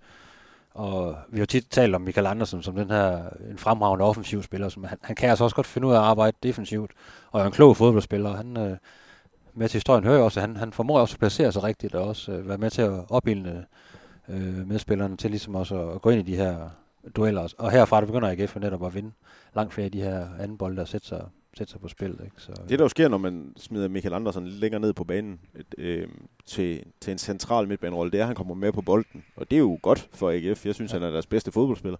og 0.76 1.16
vi 1.28 1.38
har 1.38 1.46
tit 1.46 1.66
talt 1.70 1.94
om 1.94 2.00
Michael 2.00 2.26
Andersen 2.26 2.62
som 2.62 2.74
den 2.74 2.90
her 2.90 3.18
en 3.50 3.58
fremragende 3.58 4.04
offensiv 4.04 4.42
spiller. 4.42 4.68
Som 4.68 4.84
han, 4.84 4.98
han 5.02 5.16
kan 5.16 5.30
altså 5.30 5.44
også 5.44 5.56
godt 5.56 5.66
finde 5.66 5.88
ud 5.88 5.92
af 5.92 5.96
at 5.96 6.02
arbejde 6.02 6.36
defensivt, 6.42 6.90
og 7.30 7.40
er 7.40 7.44
en 7.44 7.52
klog 7.52 7.76
fodboldspiller. 7.76 8.36
Han, 8.36 8.56
øh, 8.56 8.76
med 9.54 9.68
til 9.68 9.76
historien 9.76 10.04
hører 10.04 10.22
også, 10.22 10.40
at 10.40 10.46
han, 10.46 10.56
han 10.56 10.72
formår 10.72 11.00
også 11.00 11.14
at 11.14 11.18
placere 11.18 11.52
sig 11.52 11.62
rigtigt, 11.62 11.94
og 11.94 12.08
også 12.08 12.32
øh, 12.32 12.48
være 12.48 12.58
med 12.58 12.70
til 12.70 12.82
at 12.82 13.04
opbilde 13.08 13.64
øh, 14.28 14.68
medspillerne 14.68 15.16
til 15.16 15.30
ligesom 15.30 15.54
også 15.54 15.82
at, 15.82 15.94
at 15.94 16.02
gå 16.02 16.10
ind 16.10 16.28
i 16.28 16.32
de 16.32 16.36
her 16.36 16.70
dueller. 17.16 17.54
Og 17.58 17.70
herfra 17.70 18.00
der 18.00 18.06
begynder 18.06 18.28
AGF 18.28 18.56
netop 18.56 18.86
at 18.86 18.94
vinde 18.94 19.10
langt 19.56 19.74
flere 19.74 19.84
af 19.84 19.92
de 19.92 20.02
her 20.02 20.26
anden 20.40 20.58
bolde, 20.58 20.76
der 20.76 20.84
sætter 20.84 21.08
sig, 21.08 21.24
sætter 21.56 21.70
sig 21.70 21.80
på 21.80 21.88
spillet. 21.88 22.20
Ikke? 22.24 22.36
Så, 22.38 22.52
det, 22.68 22.78
der 22.78 22.84
jo 22.84 22.88
sker, 22.88 23.08
når 23.08 23.18
man 23.18 23.52
smider 23.56 23.88
Michael 23.88 24.14
Andersen 24.14 24.46
lidt 24.46 24.60
længere 24.60 24.80
ned 24.80 24.92
på 24.92 25.04
banen 25.04 25.40
øh, 25.78 26.08
til, 26.46 26.82
til 27.00 27.12
en 27.12 27.18
central 27.18 27.68
midtbanerolle, 27.68 28.12
det 28.12 28.18
er, 28.18 28.22
at 28.22 28.26
han 28.26 28.36
kommer 28.36 28.54
med 28.54 28.72
på 28.72 28.82
bolden. 28.82 29.24
Og 29.36 29.50
det 29.50 29.56
er 29.56 29.60
jo 29.60 29.78
godt 29.82 30.08
for 30.12 30.30
AGF. 30.30 30.66
Jeg 30.66 30.74
synes, 30.74 30.92
ja. 30.92 30.98
han 30.98 31.06
er 31.06 31.10
deres 31.10 31.26
bedste 31.26 31.52
fodboldspiller. 31.52 31.98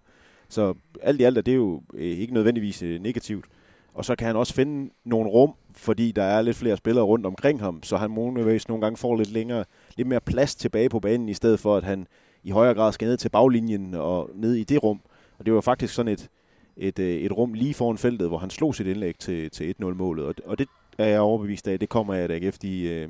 Så 0.49 0.73
alt 1.01 1.21
i 1.21 1.23
alt 1.23 1.37
er 1.37 1.41
det 1.41 1.55
jo 1.55 1.81
øh, 1.93 2.17
ikke 2.17 2.33
nødvendigvis 2.33 2.83
øh, 2.83 3.01
negativt. 3.01 3.45
Og 3.93 4.05
så 4.05 4.15
kan 4.15 4.27
han 4.27 4.35
også 4.35 4.53
finde 4.53 4.93
nogle 5.05 5.29
rum, 5.29 5.53
fordi 5.73 6.11
der 6.11 6.23
er 6.23 6.41
lidt 6.41 6.57
flere 6.57 6.77
spillere 6.77 7.05
rundt 7.05 7.25
omkring 7.25 7.59
ham, 7.59 7.83
så 7.83 7.97
han 7.97 8.11
muligvis 8.11 8.67
nogle 8.67 8.81
gange 8.81 8.97
får 8.97 9.15
lidt 9.15 9.31
længere, 9.31 9.65
lidt 9.95 10.07
mere 10.07 10.21
plads 10.21 10.55
tilbage 10.55 10.89
på 10.89 10.99
banen, 10.99 11.29
i 11.29 11.33
stedet 11.33 11.59
for 11.59 11.77
at 11.77 11.83
han 11.83 12.07
i 12.47 12.49
højere 12.49 12.73
grad 12.73 12.91
skal 12.91 13.07
ned 13.07 13.17
til 13.17 13.29
baglinjen 13.29 13.93
og 13.93 14.29
ned 14.35 14.53
i 14.53 14.63
det 14.63 14.83
rum. 14.83 15.01
Og 15.39 15.45
det 15.45 15.53
var 15.53 15.61
faktisk 15.61 15.93
sådan 15.93 16.11
et, 16.11 16.29
et, 16.77 16.99
øh, 16.99 17.15
et 17.15 17.31
rum 17.31 17.53
lige 17.53 17.73
foran 17.73 17.97
feltet, 17.97 18.27
hvor 18.27 18.37
han 18.37 18.49
slog 18.49 18.75
sit 18.75 18.87
indlæg 18.87 19.19
til, 19.19 19.51
til 19.51 19.75
1-0-målet. 19.81 20.25
Og, 20.25 20.35
og 20.45 20.59
det 20.59 20.67
er 20.97 21.05
jeg 21.05 21.19
overbevist 21.19 21.67
af, 21.67 21.79
det 21.79 21.89
kommer 21.89 22.13
af, 22.13 22.19
at 22.19 22.31
AGF 22.31 22.57
de, 22.57 22.83
øh, 22.83 23.09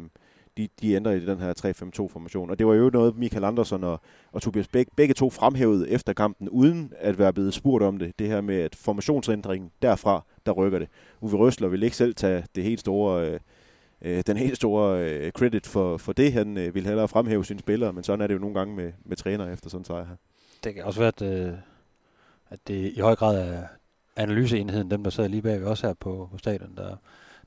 de, 0.57 0.67
de 0.81 0.93
ændrer 0.93 1.11
i 1.11 1.25
den 1.25 1.39
her 1.39 1.53
3-5-2-formation. 1.53 2.49
Og 2.49 2.59
det 2.59 2.67
var 2.67 2.73
jo 2.73 2.89
noget, 2.93 3.17
Michael 3.17 3.43
Andersen 3.43 3.83
og, 3.83 4.01
og 4.31 4.41
Tobias 4.41 4.67
Bæk 4.67 4.87
begge 4.95 5.13
to 5.13 5.29
fremhævede 5.29 5.89
efter 5.89 6.13
kampen, 6.13 6.49
uden 6.49 6.93
at 6.99 7.19
være 7.19 7.33
blevet 7.33 7.53
spurgt 7.53 7.83
om 7.83 7.97
det. 7.97 8.19
Det 8.19 8.27
her 8.27 8.41
med, 8.41 8.55
at 8.55 8.75
formationsændringen 8.75 9.71
derfra, 9.81 10.23
der 10.45 10.51
rykker 10.51 10.79
det. 10.79 10.87
Uwe 11.21 11.37
Røsler 11.37 11.67
vil 11.67 11.83
ikke 11.83 11.95
selv 11.95 12.15
tage 12.15 12.43
det 12.55 12.63
helt 12.63 12.79
store... 12.79 13.29
Øh, 13.29 13.39
øh, 14.01 14.23
den 14.27 14.37
helt 14.37 14.55
store 14.55 14.99
øh, 14.99 15.31
credit 15.31 15.67
for, 15.67 15.97
for 15.97 16.13
det. 16.13 16.33
Han 16.33 16.57
øh, 16.57 16.75
vil 16.75 16.85
hellere 16.85 17.07
fremhæve 17.07 17.45
sine 17.45 17.59
spillere, 17.59 17.93
men 17.93 18.03
sådan 18.03 18.21
er 18.21 18.27
det 18.27 18.33
jo 18.33 18.39
nogle 18.39 18.55
gange 18.55 18.75
med, 18.75 18.91
med 19.05 19.17
træner 19.17 19.53
efter 19.53 19.69
sådan 19.69 19.81
en 19.81 19.85
sejr 19.85 20.05
her. 20.05 20.15
Det 20.63 20.75
kan 20.75 20.83
også 20.83 20.99
være, 20.99 21.07
at, 21.07 21.21
øh, 21.21 21.53
at 22.49 22.59
det 22.67 22.93
i 22.95 22.99
høj 22.99 23.15
grad 23.15 23.37
er 23.37 23.63
analyseenheden, 24.15 24.91
dem 24.91 25.03
der 25.03 25.11
sidder 25.11 25.29
lige 25.29 25.41
bagved 25.41 25.67
også 25.67 25.87
her 25.87 25.93
på, 25.93 26.29
på 26.31 26.37
stadion, 26.37 26.75
der, 26.77 26.95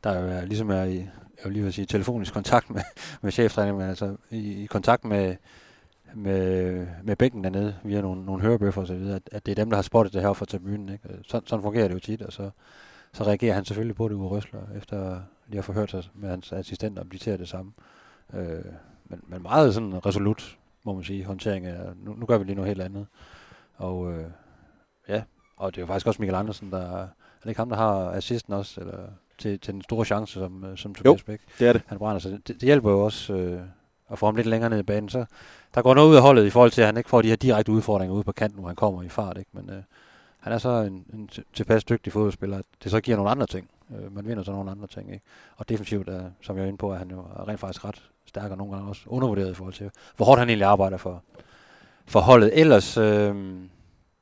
der 0.04 0.20
jo 0.20 0.26
er, 0.26 0.44
ligesom 0.44 0.70
er 0.70 0.84
i, 0.84 0.96
jeg 0.96 1.44
vil 1.44 1.52
lige 1.52 1.64
vil 1.64 1.72
sige, 1.72 1.86
telefonisk 1.86 2.32
kontakt 2.32 2.70
med, 2.70 2.82
med 3.22 3.32
cheftræneren, 3.32 3.78
men 3.78 3.88
altså 3.88 4.16
i, 4.30 4.62
i 4.62 4.66
kontakt 4.66 5.04
med, 5.04 5.36
med, 6.14 6.86
med 7.04 7.16
bænken 7.16 7.44
dernede, 7.44 7.76
via 7.84 8.00
nogle, 8.00 8.24
nogle 8.24 8.42
hørebøffer 8.42 8.80
og 8.80 8.86
så 8.86 8.94
videre, 8.94 9.16
at, 9.16 9.28
at 9.32 9.46
det 9.46 9.52
er 9.52 9.56
dem, 9.56 9.70
der 9.70 9.76
har 9.76 9.82
spottet 9.82 10.12
det 10.14 10.22
her 10.22 10.32
fra 10.32 10.46
tribunen. 10.46 10.88
Ikke? 10.88 11.08
Så, 11.22 11.40
sådan 11.46 11.62
fungerer 11.62 11.88
det 11.88 11.94
jo 11.94 11.98
tit, 11.98 12.22
og 12.22 12.32
så, 12.32 12.50
så 13.12 13.24
reagerer 13.24 13.54
han 13.54 13.64
selvfølgelig 13.64 13.96
på 13.96 14.08
det 14.08 14.14
ude 14.14 14.28
Røsler, 14.28 14.60
efter 14.76 15.20
lige 15.46 15.56
har 15.56 15.62
forhørt 15.62 15.90
sig 15.90 16.04
med 16.14 16.28
hans 16.28 16.52
assistent, 16.52 16.98
om 16.98 17.10
de 17.10 17.18
ser 17.18 17.36
det 17.36 17.48
samme. 17.48 17.72
Øh, 18.34 18.64
men, 19.04 19.20
men 19.26 19.42
meget 19.42 19.74
sådan 19.74 20.06
resolut, 20.06 20.58
må 20.84 20.94
man 20.94 21.04
sige, 21.04 21.24
håndtering 21.24 21.66
af, 21.66 21.78
nu, 21.96 22.14
nu 22.14 22.26
gør 22.26 22.38
vi 22.38 22.44
lige 22.44 22.54
noget 22.54 22.68
helt 22.68 22.82
andet. 22.82 23.06
Og 23.76 24.12
øh, 24.12 24.26
ja, 25.08 25.22
og 25.56 25.74
det 25.74 25.78
er 25.78 25.82
jo 25.82 25.86
faktisk 25.86 26.06
også 26.06 26.22
Michael 26.22 26.38
Andersen, 26.38 26.70
der 26.70 26.78
er 26.78 27.08
det 27.42 27.48
ikke 27.48 27.60
ham, 27.60 27.68
der 27.68 27.76
har 27.76 28.10
assisten 28.10 28.52
også, 28.54 28.80
eller 28.80 28.98
til, 29.38 29.60
til 29.60 29.74
den 29.74 29.82
store 29.82 30.04
chance, 30.04 30.32
som, 30.32 30.64
øh, 30.64 30.76
som 30.76 30.94
Tobias 30.94 31.22
Bæk. 31.22 31.40
det 31.58 31.68
er 31.68 31.72
det. 31.72 31.82
Han 31.86 31.98
brænder 31.98 32.18
sig. 32.18 32.32
Det, 32.32 32.48
det 32.48 32.62
hjælper 32.62 32.90
jo 32.90 33.04
også 33.04 33.34
øh, 33.34 33.60
at 34.10 34.18
få 34.18 34.26
ham 34.26 34.36
lidt 34.36 34.46
længere 34.46 34.70
ned 34.70 34.78
i 34.78 34.82
banen. 34.82 35.08
Så 35.08 35.24
der 35.74 35.82
går 35.82 35.94
noget 35.94 36.10
ud 36.10 36.16
af 36.16 36.22
holdet 36.22 36.46
i 36.46 36.50
forhold 36.50 36.70
til, 36.70 36.80
at 36.80 36.86
han 36.86 36.96
ikke 36.96 37.10
får 37.10 37.22
de 37.22 37.28
her 37.28 37.36
direkte 37.36 37.72
udfordringer 37.72 38.14
ude 38.14 38.24
på 38.24 38.32
kanten, 38.32 38.58
hvor 38.58 38.68
han 38.68 38.76
kommer 38.76 39.02
i 39.02 39.08
fart. 39.08 39.38
Ikke? 39.38 39.50
Men 39.52 39.70
øh, 39.70 39.82
han 40.40 40.52
er 40.52 40.58
så 40.58 40.68
en, 40.68 41.06
en 41.12 41.28
tilpas 41.54 41.84
dygtig 41.84 42.12
fodboldspiller, 42.12 42.58
at 42.58 42.64
det 42.84 42.90
så 42.90 43.00
giver 43.00 43.16
nogle 43.16 43.30
andre 43.30 43.46
ting. 43.46 43.70
Øh, 43.96 44.14
man 44.14 44.26
vinder 44.26 44.42
så 44.42 44.52
nogle 44.52 44.70
andre 44.70 44.86
ting. 44.86 45.12
Ikke? 45.12 45.24
Og 45.56 45.68
defensivt, 45.68 46.08
er, 46.08 46.30
som 46.42 46.56
jeg 46.56 46.62
er 46.62 46.66
inde 46.66 46.78
på, 46.78 46.92
er 46.92 46.96
han 46.96 47.10
jo 47.10 47.24
rent 47.48 47.60
faktisk 47.60 47.84
ret 47.84 48.10
stærk, 48.26 48.50
og 48.50 48.56
nogle 48.56 48.72
gange 48.72 48.88
også 48.88 49.02
undervurderet 49.06 49.50
i 49.50 49.54
forhold 49.54 49.74
til, 49.74 49.90
hvor 50.16 50.26
hårdt 50.26 50.38
han 50.38 50.48
egentlig 50.48 50.66
arbejder 50.66 50.96
for, 50.96 51.22
for 52.06 52.20
holdet. 52.20 52.60
Ellers 52.60 52.96
øh, 52.96 53.34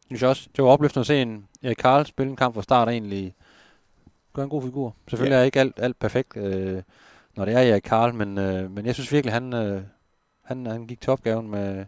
synes 0.06 0.22
jeg 0.22 0.30
også, 0.30 0.48
det 0.56 0.64
var 0.64 0.70
opløftende 0.70 1.00
at 1.00 1.06
se 1.06 1.22
en 1.22 1.48
Erik 1.62 1.76
Karl 1.76 2.06
spille 2.06 2.30
en 2.30 2.36
kamp 2.36 2.54
fra 2.54 2.62
start 2.62 2.88
egentlig 2.88 3.34
gør 4.32 4.42
en 4.42 4.48
god 4.48 4.62
figur. 4.62 4.96
Selvfølgelig 5.08 5.34
ja. 5.34 5.40
er 5.40 5.44
ikke 5.44 5.60
alt, 5.60 5.74
alt 5.76 5.98
perfekt, 5.98 6.36
øh, 6.36 6.82
når 7.36 7.44
det 7.44 7.54
er 7.54 7.58
Erik 7.58 7.82
Karl, 7.82 8.14
men, 8.14 8.38
øh, 8.38 8.70
men 8.70 8.86
jeg 8.86 8.94
synes 8.94 9.12
virkelig, 9.12 9.32
han, 9.32 9.52
øh, 9.52 9.82
han, 10.44 10.66
han 10.66 10.86
gik 10.86 11.00
til 11.00 11.12
opgaven 11.12 11.50
med 11.50 11.84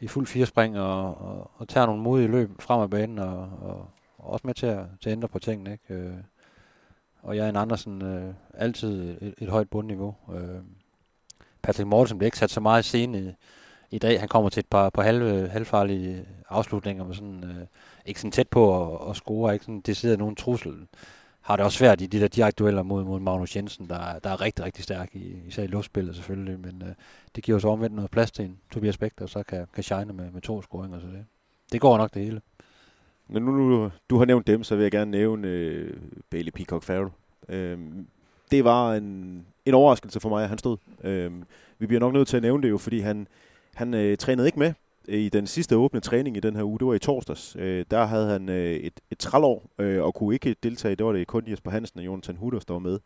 i 0.00 0.08
fuld 0.08 0.26
firespring 0.26 0.78
og, 0.78 1.20
og, 1.20 1.50
og 1.54 1.68
tager 1.68 1.86
nogle 1.86 2.02
modige 2.02 2.28
løb 2.28 2.62
frem 2.62 2.80
af 2.80 2.90
banen 2.90 3.18
og, 3.18 3.38
og, 3.62 3.88
og 4.18 4.32
også 4.32 4.46
med 4.46 4.54
til 4.54 4.66
at, 4.66 4.84
til 5.00 5.10
at 5.10 5.12
ændre 5.12 5.28
på 5.28 5.38
tingene. 5.38 5.72
Ikke? 5.72 5.94
Øh, 5.94 6.14
og 7.22 7.36
jeg 7.36 7.44
er 7.44 7.48
en 7.48 7.56
Andersen 7.56 8.02
øh, 8.02 8.34
altid 8.54 9.22
et, 9.22 9.34
et 9.38 9.48
højt 9.48 9.70
bundniveau. 9.70 10.14
Øh, 10.34 10.60
Patrick 11.62 11.86
Mortensen 11.86 12.18
bliver 12.18 12.26
ikke 12.26 12.38
sat 12.38 12.50
så 12.50 12.60
meget 12.60 12.84
i 12.84 12.88
scene 12.88 13.20
i, 13.20 13.32
i 13.90 13.98
dag. 13.98 14.20
Han 14.20 14.28
kommer 14.28 14.50
til 14.50 14.60
et 14.60 14.66
par 14.66 14.90
på 14.90 15.02
halve, 15.02 15.48
halvfarlige 15.48 16.26
afslutninger, 16.48 17.04
med 17.04 17.14
sådan, 17.14 17.44
øh, 17.44 17.66
ikke 18.06 18.20
sådan 18.20 18.32
tæt 18.32 18.48
på 18.48 18.94
at, 18.94 19.10
at 19.10 19.16
score, 19.16 19.52
ikke 19.52 19.64
sådan 19.64 19.80
decideret 19.80 20.18
nogen 20.18 20.36
trussel. 20.36 20.86
Har 21.48 21.56
det 21.56 21.64
også 21.64 21.78
svært 21.78 22.00
i 22.00 22.06
de 22.06 22.20
der 22.20 22.28
direkte 22.28 22.64
dueller 22.64 22.82
mod, 22.82 23.04
mod 23.04 23.20
Magnus 23.20 23.56
Jensen, 23.56 23.88
der, 23.88 24.18
der 24.18 24.30
er 24.30 24.40
rigtig, 24.40 24.64
rigtig 24.64 24.84
stærk, 24.84 25.10
i, 25.12 25.36
især 25.46 25.62
i 25.62 25.66
luftspillet 25.66 26.14
selvfølgelig, 26.14 26.60
men 26.60 26.82
øh, 26.82 26.94
det 27.36 27.44
giver 27.44 27.58
så 27.58 27.68
omvendt 27.68 27.96
noget 27.96 28.10
plads 28.10 28.30
til 28.30 28.44
en 28.44 28.58
Tobias 28.72 28.98
Bæk, 28.98 29.12
der 29.18 29.26
så 29.26 29.42
kan, 29.42 29.66
kan 29.74 29.82
shine 29.82 30.12
med, 30.12 30.30
med 30.30 30.40
to 30.40 30.62
scoringer. 30.62 31.00
Så 31.00 31.06
det, 31.06 31.24
det 31.72 31.80
går 31.80 31.98
nok 31.98 32.14
det 32.14 32.24
hele. 32.24 32.40
Men 33.28 33.42
nu, 33.42 33.52
nu 33.52 33.90
du 34.10 34.18
har 34.18 34.24
nævnt 34.24 34.46
dem, 34.46 34.64
så 34.64 34.76
vil 34.76 34.82
jeg 34.82 34.90
gerne 34.90 35.10
nævne 35.10 35.48
øh, 35.48 35.96
Bailey 36.30 36.52
Peacock 36.52 36.82
Farrell. 36.82 37.10
Øh, 37.48 37.78
det 38.50 38.64
var 38.64 38.94
en, 38.94 39.46
en 39.66 39.74
overraskelse 39.74 40.20
for 40.20 40.28
mig, 40.28 40.42
at 40.42 40.48
han 40.48 40.58
stod. 40.58 40.76
Øh, 41.04 41.32
vi 41.78 41.86
bliver 41.86 42.00
nok 42.00 42.12
nødt 42.12 42.28
til 42.28 42.36
at 42.36 42.42
nævne 42.42 42.62
det 42.62 42.70
jo, 42.70 42.78
fordi 42.78 43.00
han, 43.00 43.28
han 43.74 43.94
øh, 43.94 44.16
trænede 44.16 44.48
ikke 44.48 44.58
med 44.58 44.72
i 45.08 45.28
den 45.28 45.46
sidste 45.46 45.76
åbne 45.76 46.00
træning 46.00 46.36
i 46.36 46.40
den 46.40 46.56
her 46.56 46.62
uge. 46.62 46.78
Det 46.78 46.86
var 46.86 46.94
i 46.94 46.98
torsdags. 46.98 47.56
Øh, 47.58 47.84
der 47.90 48.04
havde 48.04 48.28
han 48.28 48.48
øh, 48.48 48.74
et, 48.74 49.00
et 49.10 49.18
trælår 49.18 49.70
øh, 49.78 50.02
og 50.04 50.14
kunne 50.14 50.34
ikke 50.34 50.56
deltage. 50.62 50.94
Det 50.94 51.06
var 51.06 51.12
det 51.12 51.26
kun 51.26 51.44
Jesper 51.48 51.70
Hansen 51.70 52.00
og 52.00 52.06
Jonathan 52.06 52.36
Hutter, 52.36 52.60
der 52.60 52.72
var 52.72 52.80
med. 52.80 52.98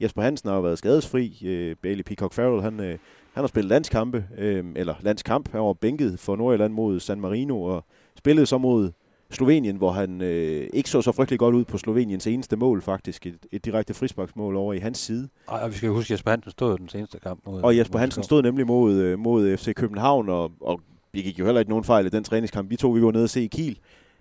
Jesper 0.00 0.22
Hansen 0.22 0.50
har 0.50 0.60
været 0.60 0.78
skadesfri. 0.78 1.38
Øh, 1.44 1.76
Bailey 1.82 2.04
Peacock 2.04 2.32
Farrell, 2.32 2.62
han, 2.62 2.80
øh, 2.80 2.98
han 3.32 3.42
har 3.42 3.46
spillet 3.46 3.68
landskampe, 3.68 4.24
øh, 4.38 4.64
eller 4.76 4.94
landskamp. 5.00 5.52
Han 5.52 5.60
var 5.60 5.72
bænket 5.72 6.20
for 6.20 6.36
Nordjylland 6.36 6.72
mod 6.72 7.00
San 7.00 7.20
Marino 7.20 7.62
og 7.62 7.84
spillede 8.16 8.46
så 8.46 8.58
mod 8.58 8.90
Slovenien, 9.30 9.76
hvor 9.76 9.90
han 9.90 10.22
øh, 10.22 10.68
ikke 10.72 10.90
så 10.90 11.02
så 11.02 11.12
frygtelig 11.12 11.38
godt 11.38 11.54
ud 11.54 11.64
på 11.64 11.78
Sloveniens 11.78 12.26
eneste 12.26 12.56
mål 12.56 12.82
faktisk. 12.82 13.26
Et, 13.26 13.46
et 13.52 13.64
direkte 13.64 13.94
frisbaksmål 13.94 14.56
over 14.56 14.72
i 14.72 14.78
hans 14.78 14.98
side. 14.98 15.28
Ej, 15.48 15.58
og 15.62 15.70
vi 15.70 15.76
skal 15.76 15.88
huske, 15.88 16.06
at 16.06 16.10
Jesper 16.10 16.30
Hansen 16.30 16.50
stod 16.50 16.78
den 16.78 16.88
seneste 16.88 17.18
kamp. 17.18 17.46
Mod, 17.46 17.62
og 17.62 17.76
Jesper 17.76 17.98
Hansen 17.98 18.22
stod 18.22 18.42
nemlig 18.42 18.66
mod, 18.66 18.94
øh, 18.94 19.18
mod 19.18 19.56
FC 19.56 19.74
København, 19.74 20.28
og, 20.28 20.52
og 20.60 20.80
vi 21.12 21.22
gik 21.22 21.38
jo 21.38 21.44
heller 21.44 21.60
ikke 21.60 21.70
nogen 21.70 21.84
fejl 21.84 22.06
i 22.06 22.08
den 22.08 22.24
træningskamp. 22.24 22.70
Vi 22.70 22.76
to 22.76 22.90
vi 22.90 23.02
var 23.02 23.12
nede 23.12 23.24
og 23.24 23.30
se 23.30 23.42
i 23.42 23.46
Kiel. 23.46 23.78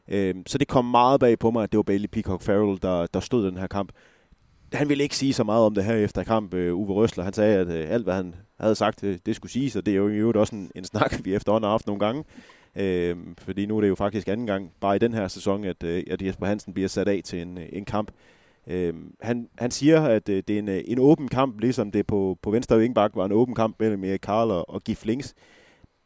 Øh, 0.07 0.35
så 0.47 0.57
det 0.57 0.67
kom 0.67 0.85
meget 0.85 1.19
bag 1.19 1.39
på 1.39 1.51
mig, 1.51 1.63
at 1.63 1.71
det 1.71 1.77
var 1.77 1.83
Bailey 1.83 2.09
Peacock 2.09 2.41
Farrell, 2.41 2.79
der, 2.81 3.05
der 3.05 3.19
stod 3.19 3.45
den 3.45 3.57
her 3.57 3.67
kamp. 3.67 3.91
Han 4.73 4.89
ville 4.89 5.03
ikke 5.03 5.15
sige 5.15 5.33
så 5.33 5.43
meget 5.43 5.65
om 5.65 5.75
det 5.75 5.83
her 5.83 5.95
efter 5.95 6.23
kamp, 6.23 6.53
øh, 6.53 6.75
Uwe 6.75 6.93
Røsler. 6.93 7.23
Han 7.23 7.33
sagde, 7.33 7.57
at 7.57 7.67
øh, 7.67 7.85
alt, 7.89 8.03
hvad 8.03 8.13
han 8.13 8.35
havde 8.59 8.75
sagt, 8.75 9.01
det, 9.01 9.25
det 9.25 9.35
skulle 9.35 9.51
siges, 9.51 9.75
og 9.75 9.85
det 9.85 9.91
er 9.91 9.97
jo 9.97 10.07
i 10.09 10.15
øvrigt 10.15 10.37
også 10.37 10.55
en, 10.55 10.71
en 10.75 10.83
snak, 10.83 11.25
vi 11.25 11.35
efterhånden 11.35 11.65
har 11.65 11.71
haft 11.71 11.87
nogle 11.87 11.99
gange. 11.99 12.23
Øh, 12.75 13.15
fordi 13.37 13.65
nu 13.65 13.77
er 13.77 13.81
det 13.81 13.87
jo 13.87 13.95
faktisk 13.95 14.27
anden 14.27 14.47
gang, 14.47 14.71
bare 14.79 14.95
i 14.95 14.99
den 14.99 15.13
her 15.13 15.27
sæson, 15.27 15.63
at, 15.63 15.83
øh, 15.83 16.03
at 16.11 16.21
Jesper 16.21 16.45
Hansen 16.45 16.73
bliver 16.73 16.89
sat 16.89 17.07
af 17.07 17.21
til 17.25 17.41
en, 17.41 17.57
øh, 17.57 17.65
en 17.71 17.85
kamp. 17.85 18.11
Øh, 18.67 18.93
han, 19.21 19.49
han 19.57 19.71
siger, 19.71 20.01
at 20.01 20.29
øh, 20.29 20.43
det 20.47 20.55
er 20.55 20.59
en, 20.59 20.69
øh, 20.69 20.81
en 20.85 20.99
åben 20.99 21.27
kamp, 21.27 21.59
ligesom 21.59 21.91
det 21.91 22.07
på, 22.07 22.37
på 22.41 22.51
venstre 22.51 22.79
vingbak 22.79 23.11
var 23.15 23.25
en 23.25 23.31
åben 23.31 23.55
kamp 23.55 23.75
mellem 23.79 24.03
Erik 24.03 24.19
Karl 24.19 24.51
og, 24.51 24.69
og 24.69 24.83
Gif 24.83 25.05
Links 25.05 25.35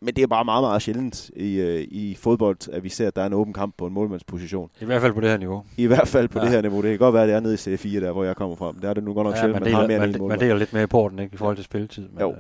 men 0.01 0.15
det 0.15 0.22
er 0.24 0.27
bare 0.27 0.46
meget, 0.46 0.63
meget 0.63 0.81
sjældent 0.81 1.29
i, 1.36 1.60
øh, 1.60 1.88
i 1.91 2.15
fodbold, 2.20 2.58
at 2.74 2.84
vi 2.84 2.89
ser, 2.89 3.08
at 3.08 3.15
der 3.15 3.22
er 3.22 3.25
en 3.25 3.34
åben 3.34 3.53
kamp 3.53 3.77
på 3.77 3.88
en 3.88 3.93
målmandsposition. 3.93 4.70
I 4.81 4.86
hvert 4.86 5.01
fald 5.01 5.13
på 5.13 5.22
det 5.22 5.29
her 5.29 5.38
niveau. 5.38 5.63
I 5.77 5.88
hvert 5.88 6.08
fald 6.08 6.27
på 6.27 6.39
ja. 6.39 6.46
det 6.46 6.51
her 6.53 6.62
niveau. 6.62 6.81
Det 6.81 6.89
kan 6.89 7.00
godt 7.00 7.13
være, 7.13 7.24
at 7.24 7.29
det 7.29 7.36
er 7.36 7.39
nede 7.39 7.53
i 7.53 7.98
C4, 7.98 8.05
der 8.05 8.12
hvor 8.12 8.24
jeg 8.24 8.36
kommer 8.36 8.55
fra. 8.55 8.72
Men 8.72 8.81
der 8.81 8.89
er 8.89 8.93
det 8.93 9.03
nu 9.03 9.13
godt 9.13 9.25
nok 9.25 9.36
ja, 9.36 9.39
sjældent, 9.39 9.60
man, 9.60 9.65
deler, 9.65 9.77
har 9.77 9.88
mere 9.88 10.00
man, 10.00 10.10
end 10.10 10.27
man 10.27 10.39
deler 10.39 10.55
lidt 10.55 10.74
mere 10.74 10.84
i 10.84 10.88
porten, 10.88 11.20
ikke, 11.20 11.34
i 11.34 11.38
forhold 11.38 11.55
til 11.55 11.65
spilletid. 11.65 12.10
Men, 12.10 12.22
jo. 12.22 12.36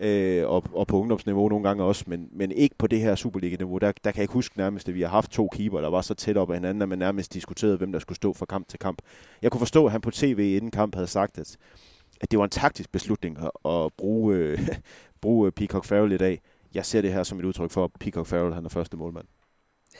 Ja. 0.00 0.40
Øh, 0.40 0.50
og, 0.50 0.64
og 0.72 0.86
på 0.86 1.00
ungdomsniveau 1.00 1.48
nogle 1.48 1.68
gange 1.68 1.84
også, 1.84 2.04
men, 2.06 2.28
men 2.32 2.52
ikke 2.52 2.74
på 2.78 2.86
det 2.86 3.00
her 3.00 3.14
Superliga-niveau. 3.14 3.78
Der, 3.78 3.86
der 3.86 4.10
kan 4.10 4.16
jeg 4.16 4.22
ikke 4.22 4.32
huske 4.32 4.58
nærmest, 4.58 4.88
at 4.88 4.94
vi 4.94 5.02
har 5.02 5.08
haft 5.08 5.30
to 5.30 5.48
keeper, 5.52 5.80
der 5.80 5.90
var 5.90 6.00
så 6.00 6.14
tæt 6.14 6.36
op 6.36 6.50
ad 6.50 6.54
hinanden, 6.54 6.82
at 6.82 6.88
man 6.88 6.98
nærmest 6.98 7.34
diskuterede, 7.34 7.76
hvem 7.76 7.92
der 7.92 7.98
skulle 7.98 8.16
stå 8.16 8.32
fra 8.32 8.46
kamp 8.46 8.68
til 8.68 8.78
kamp. 8.78 8.98
Jeg 9.42 9.50
kunne 9.50 9.58
forstå, 9.58 9.86
at 9.86 9.92
han 9.92 10.00
på 10.00 10.10
tv 10.10 10.54
inden 10.56 10.70
kamp 10.70 10.94
havde 10.94 11.06
sagt, 11.06 11.38
at, 11.38 11.56
at 12.20 12.30
det 12.30 12.38
var 12.38 12.44
en 12.44 12.50
taktisk 12.50 12.92
beslutning 12.92 13.38
at, 13.38 13.72
at 13.72 13.92
bruge, 13.98 14.36
øh, 14.36 14.68
bruge 15.22 15.52
Peacock 15.52 15.84
Farrell 15.84 16.12
i 16.12 16.16
dag 16.16 16.40
jeg 16.74 16.86
ser 16.86 17.00
det 17.00 17.12
her 17.12 17.22
som 17.22 17.38
et 17.38 17.44
udtryk 17.44 17.70
for, 17.70 17.84
at 17.84 17.90
Peacock 18.00 18.26
Farrell 18.26 18.54
han 18.54 18.64
er 18.64 18.68
første 18.68 18.96
målmand. 18.96 19.24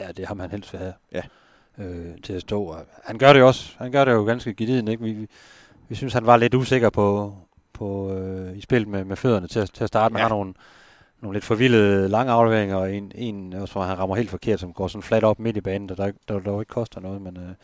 Ja, 0.01 0.13
det 0.13 0.27
har 0.27 0.35
man 0.35 0.51
helst 0.51 0.73
vil 0.73 0.79
have. 0.79 0.93
Ja. 1.13 1.23
Øh, 1.79 2.15
til 2.23 2.33
at 2.33 2.41
stå. 2.41 2.65
Og 2.65 2.87
han 3.05 3.19
gør 3.19 3.33
det 3.33 3.43
også. 3.43 3.75
Han 3.79 3.93
gør 3.93 4.05
det 4.05 4.13
jo 4.13 4.25
ganske 4.25 4.55
givet, 4.55 4.89
ikke? 4.89 5.03
Vi, 5.03 5.13
vi, 5.13 5.27
vi 5.89 5.95
synes, 5.95 6.13
han 6.13 6.27
var 6.27 6.37
lidt 6.37 6.55
usikker 6.55 6.91
på, 6.91 7.37
på 7.73 8.13
øh, 8.13 8.57
i 8.57 8.61
spil 8.61 8.89
med, 8.89 9.05
med 9.05 9.17
fødderne 9.17 9.49
til, 9.49 9.69
til 9.69 9.85
at 9.85 9.89
starte. 9.89 10.13
Man 10.13 10.21
ja. 10.21 10.25
har 10.25 10.35
nogle, 10.35 10.55
nogle 11.21 11.37
lidt 11.37 11.45
forvildede 11.45 12.09
lange 12.09 12.33
afleveringer, 12.33 12.77
og 12.77 12.95
en, 12.95 13.13
en 13.15 13.53
også, 13.53 13.75
hvor 13.75 13.83
han 13.83 13.99
rammer 13.99 14.17
helt 14.17 14.31
forkert, 14.31 14.61
som 14.61 14.73
går 14.73 14.89
sådan 14.89 15.03
flat 15.03 15.25
op 15.25 15.39
midt 15.39 15.57
i 15.57 15.61
banen, 15.61 15.89
der, 15.89 15.95
der, 15.95 16.13
der, 16.29 16.39
der 16.39 16.61
ikke 16.61 16.71
koster 16.71 17.01
noget, 17.01 17.23
men... 17.23 17.37
Øh, 17.37 17.55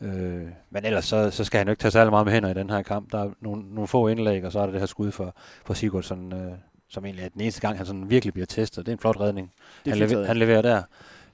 Øh, 0.00 0.46
men 0.70 0.84
ellers 0.84 1.04
så, 1.04 1.30
så 1.30 1.44
skal 1.44 1.58
han 1.58 1.66
jo 1.66 1.70
ikke 1.70 1.80
tage 1.80 1.90
særlig 1.90 2.10
meget 2.10 2.26
med 2.26 2.32
hænder 2.32 2.50
i 2.50 2.54
den 2.54 2.70
her 2.70 2.82
kamp. 2.82 3.12
Der 3.12 3.24
er 3.24 3.30
nogle, 3.40 3.74
nogle 3.74 3.88
få 3.88 4.08
indlæg, 4.08 4.44
og 4.44 4.52
så 4.52 4.58
er 4.60 4.64
der 4.64 4.72
det 4.72 4.80
her 4.80 4.86
skud 4.86 5.10
for, 5.10 5.34
for 5.64 5.74
Sigurdsson, 5.74 6.32
øh, 6.32 6.52
som 6.88 7.04
egentlig 7.04 7.24
er 7.24 7.28
den 7.28 7.40
eneste 7.40 7.60
gang, 7.60 7.76
han 7.76 7.86
sådan 7.86 8.10
virkelig 8.10 8.32
bliver 8.32 8.46
testet. 8.46 8.86
Det 8.86 8.92
er 8.92 8.96
en 8.96 9.00
flot 9.00 9.20
redning, 9.20 9.52
han, 9.86 9.98
lever, 9.98 10.24
han 10.24 10.36
leverer 10.36 10.62
der. 10.62 10.82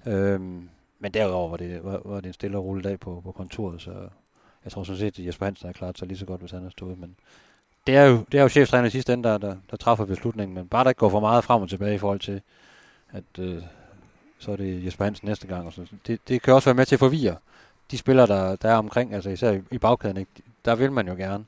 Øhm, 0.07 0.69
men 0.99 1.15
derudover 1.15 1.51
var 1.51 1.57
det, 1.57 1.85
var, 1.85 2.01
var 2.05 2.17
det 2.21 2.27
en 2.27 2.33
stille 2.33 2.59
og 2.59 2.65
rolig 2.65 2.85
dag 2.85 3.01
på, 3.01 3.21
på 3.25 3.33
kontoret, 3.33 3.83
så 3.83 3.91
jeg 4.65 4.73
tror 4.73 4.85
sådan 4.85 4.99
set, 4.99 5.19
at 5.19 5.27
Jesper 5.27 5.45
Hansen 5.47 5.67
har 5.67 5.73
klart 5.73 5.99
sig 5.99 6.09
lige 6.09 6.19
så 6.19 6.27
godt, 6.27 6.41
hvis 6.41 6.51
han 6.51 6.63
har 6.63 6.71
stået. 6.71 6.99
Men 6.99 7.17
det 7.87 7.97
er 7.97 8.05
jo, 8.05 8.25
det 8.33 8.39
er 8.39 8.43
jo 8.43 8.49
cheftræner 8.49 8.87
i 8.87 8.91
sidste 8.91 9.13
ende, 9.13 9.29
der, 9.29 9.39
der, 9.39 9.57
der 9.71 9.77
træffer 9.77 10.05
beslutningen, 10.05 10.55
men 10.55 10.69
bare 10.69 10.85
der 10.85 10.91
ikke 10.91 10.99
går 10.99 11.09
for 11.09 11.21
meget 11.21 11.45
frem 11.45 11.63
og 11.63 11.69
tilbage 11.69 11.95
i 11.95 11.99
forhold 11.99 12.21
til, 12.21 12.41
at 13.13 13.39
øh, 13.39 13.63
så 14.39 14.53
er 14.53 14.57
det 14.57 14.85
Jesper 14.85 15.05
Hansen 15.05 15.29
næste 15.29 15.47
gang. 15.47 15.67
Og 15.67 15.73
så. 15.73 15.87
Det, 16.07 16.21
det 16.29 16.43
kan 16.43 16.55
også 16.55 16.67
være 16.67 16.75
med 16.75 16.87
til 16.87 16.95
at 16.95 16.99
forvirre 16.99 17.37
de 17.91 17.99
spillere, 17.99 18.27
der, 18.27 18.57
der 18.57 18.69
er 18.69 18.77
omkring, 18.77 19.15
altså 19.15 19.31
især 19.31 19.53
i, 19.53 19.61
i 19.71 19.79
bagkæden, 19.79 20.17
ikke? 20.17 20.31
der 20.65 20.75
vil 20.75 20.93
man 20.93 21.09
jo 21.09 21.15
gerne 21.15 21.45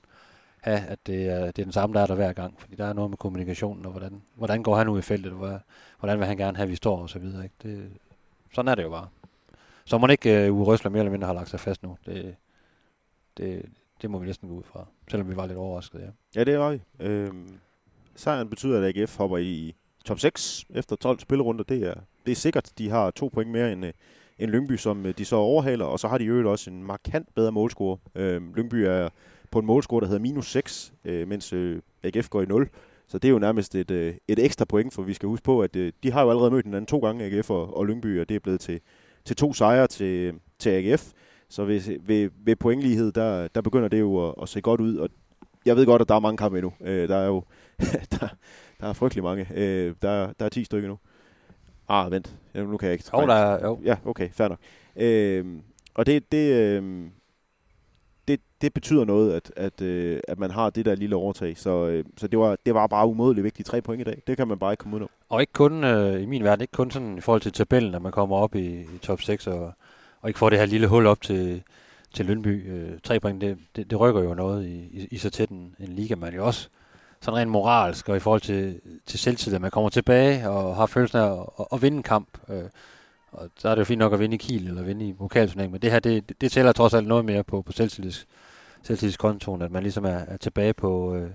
have, 0.67 0.87
at 0.87 0.99
det 1.07 1.29
er, 1.29 1.41
det 1.41 1.59
er 1.59 1.65
den 1.65 1.73
samme, 1.73 1.95
der 1.95 2.01
er 2.01 2.07
der 2.07 2.15
hver 2.15 2.33
gang. 2.33 2.61
Fordi 2.61 2.75
der 2.75 2.87
er 2.87 2.93
noget 2.93 3.11
med 3.11 3.19
kommunikationen, 3.19 3.87
og 3.87 3.91
hvordan, 3.93 4.23
hvordan 4.35 4.63
går 4.63 4.77
han 4.77 4.89
ud 4.89 4.99
i 4.99 5.03
feltet, 5.03 5.33
og 5.33 5.61
hvordan 5.99 6.19
vil 6.19 6.27
han 6.27 6.37
gerne 6.37 6.57
have, 6.57 6.65
at 6.65 6.71
vi 6.71 6.77
står, 6.77 6.99
og 7.03 7.11
så 7.11 7.19
videre. 7.19 7.45
Ikke? 7.45 7.55
Det, 7.63 7.91
sådan 8.55 8.69
er 8.69 8.75
det 8.75 8.83
jo 8.83 8.91
bare. 8.91 9.09
Så 9.85 9.99
må 9.99 10.07
ikke 10.07 10.45
øh, 10.45 10.53
uh, 10.53 10.59
Uwe 10.59 10.67
Røsler 10.67 10.91
mere 10.91 11.01
eller 11.01 11.11
mindre 11.11 11.27
har 11.27 11.35
lagt 11.35 11.51
sig 11.51 11.61
fast 11.61 11.83
nu. 11.83 11.97
Det, 12.07 12.37
det, 13.37 13.67
det 14.03 14.11
må 14.11 14.19
vi 14.19 14.27
næsten 14.27 14.49
gå 14.49 14.55
ud 14.55 14.63
fra, 14.63 14.87
selvom 15.11 15.31
vi 15.31 15.37
var 15.37 15.47
lidt 15.47 15.59
overrasket, 15.59 16.01
ja. 16.01 16.07
Ja, 16.35 16.45
det 16.45 16.55
er 16.55 16.71
rigtigt. 16.71 16.89
Øhm, 17.01 17.59
sejren 18.15 18.49
betyder, 18.49 18.79
at 18.83 18.97
AGF 18.97 19.17
hopper 19.17 19.39
i 19.39 19.75
top 20.05 20.19
6 20.19 20.65
efter 20.71 20.97
12 20.97 21.19
spillerunder. 21.19 21.65
Det 21.65 21.83
er, 21.83 21.95
det 22.27 22.33
er 22.33 22.37
sikkert. 22.37 22.73
De 22.79 22.91
har 22.91 23.11
to 23.11 23.31
point 23.35 23.51
mere 23.51 23.73
end, 23.73 23.85
øh, 23.85 23.93
end 24.39 24.51
Lyngby, 24.51 24.77
som 24.77 25.07
øh, 25.07 25.15
de 25.19 25.25
så 25.25 25.37
overhaler, 25.37 25.85
og 25.85 26.01
så 26.01 26.09
har 26.09 26.19
de 26.19 26.25
jo 26.25 26.51
også 26.51 26.71
en 26.71 26.85
markant 26.85 27.35
bedre 27.35 27.53
målscore. 27.53 27.99
Øhm, 28.15 28.55
Lyngby 28.55 28.75
er 28.75 29.09
på 29.51 29.59
en 29.59 29.67
målscore, 29.67 30.01
der 30.01 30.07
hedder 30.07 30.23
minus 30.23 30.51
6, 30.51 30.93
øh, 31.05 31.29
mens 31.29 31.53
øh, 31.53 31.81
AGF 32.03 32.29
går 32.29 32.43
i 32.43 32.47
0. 32.47 32.69
Så 33.09 33.19
det 33.19 33.29
er 33.29 33.33
jo 33.33 33.39
nærmest 33.39 33.75
et, 33.75 33.91
øh, 33.91 34.15
et 34.29 34.39
ekstra 34.45 34.65
point, 34.65 34.95
for 34.95 35.03
vi 35.03 35.15
skal 35.15 35.29
huske 35.29 35.45
på, 35.45 35.61
at 35.61 35.77
øh, 35.77 35.93
de 36.03 36.13
har 36.13 36.23
jo 36.23 36.31
allerede 36.31 36.51
mødt 36.51 36.67
hinanden 36.67 36.87
to 36.87 36.99
gange, 36.99 37.25
AGF 37.25 37.51
og, 37.51 37.77
og 37.77 37.87
Lyngby, 37.87 38.21
og 38.21 38.29
det 38.29 38.35
er 38.35 38.41
blevet 38.41 38.61
til, 38.61 38.81
til 39.25 39.37
to 39.37 39.53
sejre 39.53 39.87
til, 39.87 40.35
til 40.59 40.71
AGF. 40.71 41.13
Så 41.49 41.65
ved, 41.65 42.01
ved, 42.07 42.31
ved 42.45 42.57
pointlighed, 42.57 43.13
der, 43.13 43.49
der 43.49 43.61
begynder 43.61 43.89
det 43.89 44.01
jo 44.01 44.29
at, 44.29 44.35
at 44.43 44.49
se 44.49 44.61
godt 44.61 44.81
ud, 44.81 44.97
og 44.97 45.09
jeg 45.67 45.77
ved 45.77 45.87
godt, 45.87 46.03
at 46.03 46.09
der 46.09 46.15
er 46.15 46.21
mange 46.21 46.37
kampe 46.37 46.59
endnu. 46.59 46.73
Øh, 46.81 47.09
der 47.09 47.17
er 47.17 47.27
jo 47.27 47.43
der, 48.21 48.29
der 48.81 48.89
er 48.89 48.93
frygtelig 48.93 49.25
mange. 49.25 49.47
Øh, 49.55 49.95
der, 50.03 50.33
der 50.33 50.45
er 50.45 50.49
10 50.49 50.65
stykker 50.65 50.89
nu. 50.89 50.99
Ah, 51.89 52.11
vent. 52.11 52.37
Ja, 52.55 52.63
nu 52.63 52.77
kan 52.77 52.87
jeg 52.87 52.93
ikke. 52.93 53.05
Jo, 53.15 53.27
der 53.27 53.35
er, 53.35 53.67
jo. 53.67 53.81
Ja, 53.85 53.97
okay, 54.05 54.31
fair 54.31 54.49
nok. 54.49 54.59
Øh, 54.97 55.45
og 55.95 56.07
det, 56.07 56.33
det, 56.33 56.53
øh, 56.53 57.05
det, 58.29 58.41
det 58.61 58.75
betyder 58.75 59.05
noget, 59.05 59.33
at, 59.33 59.53
at, 59.57 59.81
øh, 59.81 60.21
at 60.29 60.39
man 60.39 60.51
har 60.51 60.71
det 60.71 60.85
der 60.85 60.95
lille 60.95 61.17
overtag. 61.17 61.59
Så, 61.59 61.87
øh, 61.87 62.05
så 62.17 62.29
det, 62.29 62.39
var, 62.39 62.57
det 62.67 62.75
var 62.75 62.87
bare 62.87 63.07
umådeligt 63.07 63.45
vigtigt. 63.45 63.69
Tre 63.69 63.83
point 63.83 64.01
i 64.01 64.05
dag, 64.05 64.23
det 64.27 64.37
kan 64.37 64.49
man 64.49 64.59
bare 64.59 64.73
ikke 64.73 64.83
komme 64.83 64.97
ud 64.97 65.03
af. 65.03 65.07
Og 65.29 65.41
ikke 65.41 65.53
kun, 65.53 65.85
øh, 65.85 66.23
i 66.23 66.27
min 66.27 66.45
verden, 66.45 66.61
ikke 66.61 66.73
kun 66.73 66.91
sådan 66.91 67.19
i 67.19 67.21
forhold 67.21 67.41
til 67.41 67.53
tabellen, 67.53 67.95
at 67.95 68.03
man 68.03 68.13
kommer 68.13 68.37
op 68.37 68.55
i, 68.55 68.81
i 68.81 68.99
top 69.03 69.23
6 69.23 69.47
og, 69.47 69.73
og 70.21 70.29
ikke 70.29 70.39
får 70.39 70.51
det 70.51 70.59
her 70.59 70.67
lille 70.67 70.87
hul 70.87 71.07
op 71.07 71.23
til, 71.23 71.63
til 72.15 72.27
Lønby. 72.27 72.73
Øh, 72.73 72.99
tre 73.05 73.21
point, 73.21 73.41
det, 73.41 73.59
det, 73.77 73.91
det 73.91 74.01
rykker 74.01 74.23
jo 74.23 74.35
noget 74.35 74.67
i, 74.67 74.75
i, 74.75 75.09
i 75.11 75.19
så 75.19 75.31
tæt 75.31 75.49
en, 75.49 75.75
en 75.81 75.93
liga, 75.93 76.15
man 76.15 76.35
jo 76.35 76.47
også 76.47 76.69
sådan 77.21 77.39
rent 77.39 77.51
moralsk 77.51 78.09
og 78.09 78.17
i 78.17 78.21
forhold 78.21 78.41
til, 78.41 78.81
til 79.07 79.19
selvtid, 79.19 79.55
at 79.55 79.61
man 79.61 79.71
kommer 79.71 79.91
tilbage 79.91 80.49
og 80.49 80.77
har 80.77 80.87
følelsen 80.87 81.19
af 81.19 81.33
at, 81.33 81.47
at, 81.61 81.67
at 81.73 81.83
vinde 81.83 81.97
en 81.97 82.03
kamp. 82.03 82.39
Øh, 82.49 82.65
og 83.37 83.51
så 83.57 83.69
er 83.69 83.75
det 83.75 83.81
jo 83.81 83.85
fint 83.85 83.99
nok 83.99 84.13
at 84.13 84.21
vinde 84.21 84.35
i 84.35 84.39
Kiel 84.39 84.69
eller 84.69 84.83
vinde 84.83 85.09
i 85.09 85.13
pokalturneringen, 85.13 85.73
men 85.73 85.83
det 85.83 85.91
her, 85.91 86.01
det, 86.01 86.29
det, 86.29 86.41
det 86.41 86.53
tæller 86.53 86.73
trods 86.73 86.95
alt 86.95 87.07
noget 87.07 87.25
mere 87.25 87.45
på, 87.45 87.63
på 87.63 87.73
selvtillids, 87.73 88.27
selvtillidskontoen, 88.83 89.63
at 89.63 89.71
man 89.71 89.83
ligesom 89.83 90.05
er, 90.05 90.09
er 90.09 90.37
tilbage 90.37 90.75
på, 90.75 91.15
øh, 91.15 91.31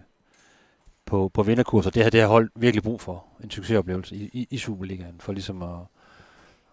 på, 1.06 1.32
på 1.34 1.44
vinderkurs, 1.44 1.86
og 1.86 1.94
det 1.94 2.04
her, 2.04 2.10
det 2.10 2.22
har 2.22 2.28
holdt 2.28 2.52
virkelig 2.56 2.84
brug 2.84 3.02
for 3.02 3.26
en 3.44 3.52
succesoplevelse 3.52 4.16
i, 4.16 4.30
i, 4.34 4.48
i 4.50 4.58
Superligaen, 4.58 5.16
for 5.20 5.34
ligesom 5.34 5.62
at, 5.62 5.80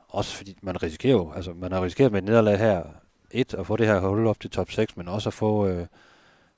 også 0.08 0.36
fordi 0.36 0.58
man 0.62 0.82
risikerer 0.82 1.12
jo, 1.12 1.32
altså 1.32 1.52
man 1.52 1.72
har 1.72 1.82
risikeret 1.82 2.12
med 2.12 2.18
et 2.18 2.24
nederlag 2.24 2.58
her, 2.58 2.82
et, 3.30 3.54
at 3.54 3.66
få 3.66 3.76
det 3.76 3.86
her 3.86 4.00
hul 4.00 4.26
op 4.26 4.40
til 4.40 4.50
top 4.50 4.70
6, 4.70 4.96
men 4.96 5.08
også 5.08 5.28
at 5.28 5.34
få 5.34 5.66
øh, 5.66 5.86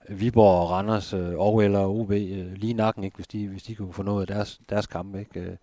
Viborg 0.08 0.62
og 0.62 0.70
Randers 0.70 1.12
øh, 1.12 1.38
og 1.38 1.64
eller 1.64 1.86
OB 1.86 2.10
øh, 2.10 2.52
lige 2.52 2.74
nakken, 2.74 3.04
ikke, 3.04 3.16
hvis, 3.16 3.26
de, 3.26 3.48
hvis 3.48 3.62
de 3.62 3.74
kunne 3.74 3.92
få 3.92 4.02
noget 4.02 4.20
af 4.20 4.26
deres, 4.26 4.60
deres 4.70 4.86
kamp. 4.86 5.16
Ikke? 5.16 5.40
Øh. 5.40 5.56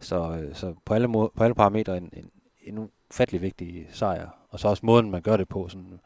Så, 0.00 0.30
øh, 0.30 0.54
så 0.54 0.74
på 0.84 0.94
alle, 0.94 1.08
måde, 1.08 1.30
på 1.36 1.44
alle 1.44 1.54
parametre 1.54 1.96
en, 1.96 2.10
en, 2.12 2.30
en 2.62 2.90
ufattelig 3.10 3.42
vigtig 3.42 3.88
sejr. 3.90 4.28
Og 4.48 4.60
så 4.60 4.68
også 4.68 4.86
måden, 4.86 5.10
man 5.10 5.22
gør 5.22 5.36
det 5.36 5.48
på, 5.48 5.68
sådan, 5.68 6.00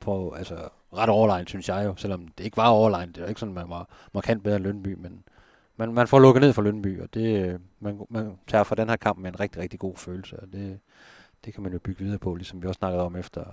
på 0.00 0.30
altså, 0.30 0.68
ret 0.92 1.08
overlegnet, 1.08 1.48
synes 1.48 1.68
jeg 1.68 1.84
jo, 1.84 1.96
selvom 1.96 2.28
det 2.28 2.44
ikke 2.44 2.56
var 2.56 2.68
overlegnet. 2.68 3.14
Det 3.14 3.22
var 3.22 3.28
ikke 3.28 3.40
sådan, 3.40 3.54
man 3.54 3.68
var 3.68 3.88
markant 4.14 4.42
bedre 4.42 4.56
end 4.56 4.64
Lønby, 4.64 4.94
men 4.94 5.24
man, 5.76 5.94
man 5.94 6.08
får 6.08 6.18
lukket 6.18 6.40
ned 6.40 6.52
for 6.52 6.62
Lønby, 6.62 7.00
og 7.00 7.14
det, 7.14 7.60
man, 7.80 8.00
man 8.10 8.38
tager 8.46 8.64
fra 8.64 8.74
den 8.74 8.88
her 8.88 8.96
kamp 8.96 9.18
med 9.18 9.30
en 9.30 9.40
rigtig, 9.40 9.62
rigtig 9.62 9.80
god 9.80 9.96
følelse, 9.96 10.40
og 10.40 10.52
det, 10.52 10.78
det 11.44 11.54
kan 11.54 11.62
man 11.62 11.72
jo 11.72 11.78
bygge 11.78 12.04
videre 12.04 12.18
på, 12.18 12.34
ligesom 12.34 12.62
vi 12.62 12.66
også 12.66 12.78
snakkede 12.78 13.02
om 13.02 13.16
efter, 13.16 13.44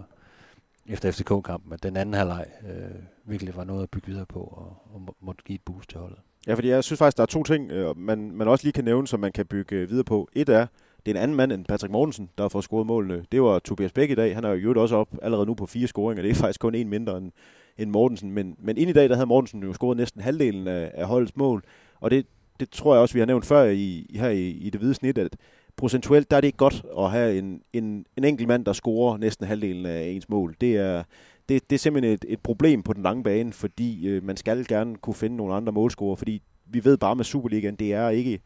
efter 0.88 1.12
FCK-kampen, 1.12 1.74
at 1.74 1.84
den 1.84 1.98
anden 1.98 2.16
halvleg 2.16 2.46
øh, 2.68 3.04
virkelig 3.24 3.56
var 3.56 3.64
noget 3.64 3.84
at 3.84 3.90
bygge 3.90 4.08
videre 4.08 4.26
på, 4.26 4.40
og, 4.40 4.94
og 4.94 5.02
må, 5.02 5.16
måtte 5.20 5.44
give 5.44 5.56
et 5.56 5.62
boost 5.66 5.90
til 5.90 6.00
holdet. 6.00 6.20
Ja, 6.48 6.54
fordi 6.54 6.70
jeg 6.70 6.84
synes 6.84 6.98
faktisk, 6.98 7.18
der 7.18 7.24
er 7.24 7.28
to 7.28 7.44
ting, 7.44 7.72
øh, 7.72 7.98
man, 7.98 8.32
man 8.32 8.48
også 8.48 8.66
lige 8.66 8.74
kan 8.74 8.86
nævne, 8.86 9.08
som 9.08 9.20
man 9.20 9.32
kan 9.32 9.46
bygge 9.46 9.76
øh, 9.76 9.90
videre 9.90 10.04
på. 10.04 10.30
Et 10.34 10.50
er, 10.50 10.68
det 11.06 11.12
er 11.12 11.16
en 11.16 11.24
anden 11.24 11.38
mand 11.38 11.52
end 11.52 11.66
Patrick 11.66 11.92
Mortensen, 11.92 12.30
der 12.38 12.44
har 12.44 12.50
fået 12.50 12.64
scoret 12.64 12.88
målene. 12.88 13.26
Det 13.32 13.42
var 13.42 13.60
Tobias 13.60 13.92
Bæk 13.92 14.10
i 14.10 14.16
dag. 14.16 14.36
Han 14.36 14.44
er 14.44 14.54
jo 14.54 14.82
også 14.82 14.96
op 14.96 15.08
allerede 15.22 15.46
nu 15.46 15.54
på 15.54 15.66
fire 15.66 15.88
scoringer. 15.88 16.22
Det 16.22 16.32
er 16.32 16.36
faktisk 16.36 16.60
kun 16.60 16.76
en 16.76 16.90
mindre 16.90 17.18
end, 17.18 17.32
end 17.78 17.90
Mortensen. 17.90 18.32
Men, 18.32 18.56
men 18.60 18.78
ind 18.78 18.90
i 18.90 18.94
dag, 18.94 19.10
der 19.10 19.16
havde 19.16 19.28
Mortensen 19.28 19.64
jo 19.64 19.74
scoret 19.74 19.98
næsten 19.98 20.22
halvdelen 20.22 20.68
af, 20.68 20.92
af 20.94 21.08
holdets 21.08 21.36
mål. 21.36 21.64
Og 22.00 22.12
det, 22.12 22.26
det 22.60 22.70
tror 22.70 22.94
jeg 22.94 23.02
også, 23.02 23.14
vi 23.14 23.20
har 23.20 23.28
nævnt 23.28 23.46
før 23.46 23.64
i, 23.64 24.16
her 24.16 24.30
i, 24.30 24.50
i 24.50 24.70
det 24.70 24.80
hvide 24.80 24.94
snit, 24.94 25.18
at 25.18 25.36
procentuelt, 25.78 26.32
der 26.32 26.38
er 26.38 26.42
det 26.42 26.48
ikke 26.48 26.58
godt 26.58 26.86
at 27.00 27.12
have 27.12 27.38
en, 27.38 27.62
en, 27.74 28.06
en 28.18 28.24
enkelt 28.24 28.48
mand, 28.48 28.66
der 28.66 28.74
scorer 28.74 29.18
næsten 29.18 29.48
halvdelen 29.48 29.86
af 29.86 30.08
ens 30.08 30.30
mål. 30.30 30.56
Det 30.62 30.78
er, 30.78 31.04
det, 31.50 31.70
det 31.70 31.76
er 31.76 31.80
simpelthen 31.80 32.14
et, 32.14 32.26
et 32.28 32.40
problem 32.40 32.84
på 32.84 32.94
den 32.94 33.04
lange 33.04 33.24
bane, 33.24 33.54
fordi 33.54 34.08
øh, 34.08 34.24
man 34.24 34.38
skal 34.38 34.66
gerne 34.68 34.96
kunne 34.96 35.14
finde 35.14 35.36
nogle 35.36 35.54
andre 35.54 35.74
målscorer, 35.74 36.16
fordi 36.16 36.42
vi 36.66 36.86
ved 36.86 36.98
bare 36.98 37.16
med 37.16 37.24
Superligaen, 37.24 37.76
det 37.76 37.94
er 37.94 38.10
ikke 38.10 38.40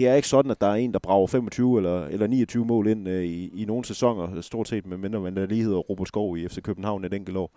det 0.00 0.08
er 0.08 0.14
ikke 0.14 0.28
sådan, 0.28 0.50
at 0.50 0.60
der 0.60 0.66
er 0.66 0.74
en, 0.74 0.92
der 0.92 0.98
brager 0.98 1.26
25 1.26 1.76
eller, 1.76 2.06
eller 2.06 2.26
29 2.26 2.64
mål 2.64 2.86
ind 2.86 3.08
øh, 3.08 3.24
i, 3.24 3.62
i 3.62 3.64
nogle 3.64 3.84
sæsoner, 3.84 4.40
stort 4.40 4.68
set 4.68 4.86
med 4.86 4.96
mindre 4.96 5.20
man 5.20 5.34
lige 5.48 5.62
hedder 5.62 5.78
Robert 5.78 6.08
Skov 6.08 6.36
i 6.36 6.48
FC 6.48 6.62
København 6.62 7.04
et 7.04 7.14
enkelt 7.14 7.36
år. 7.36 7.50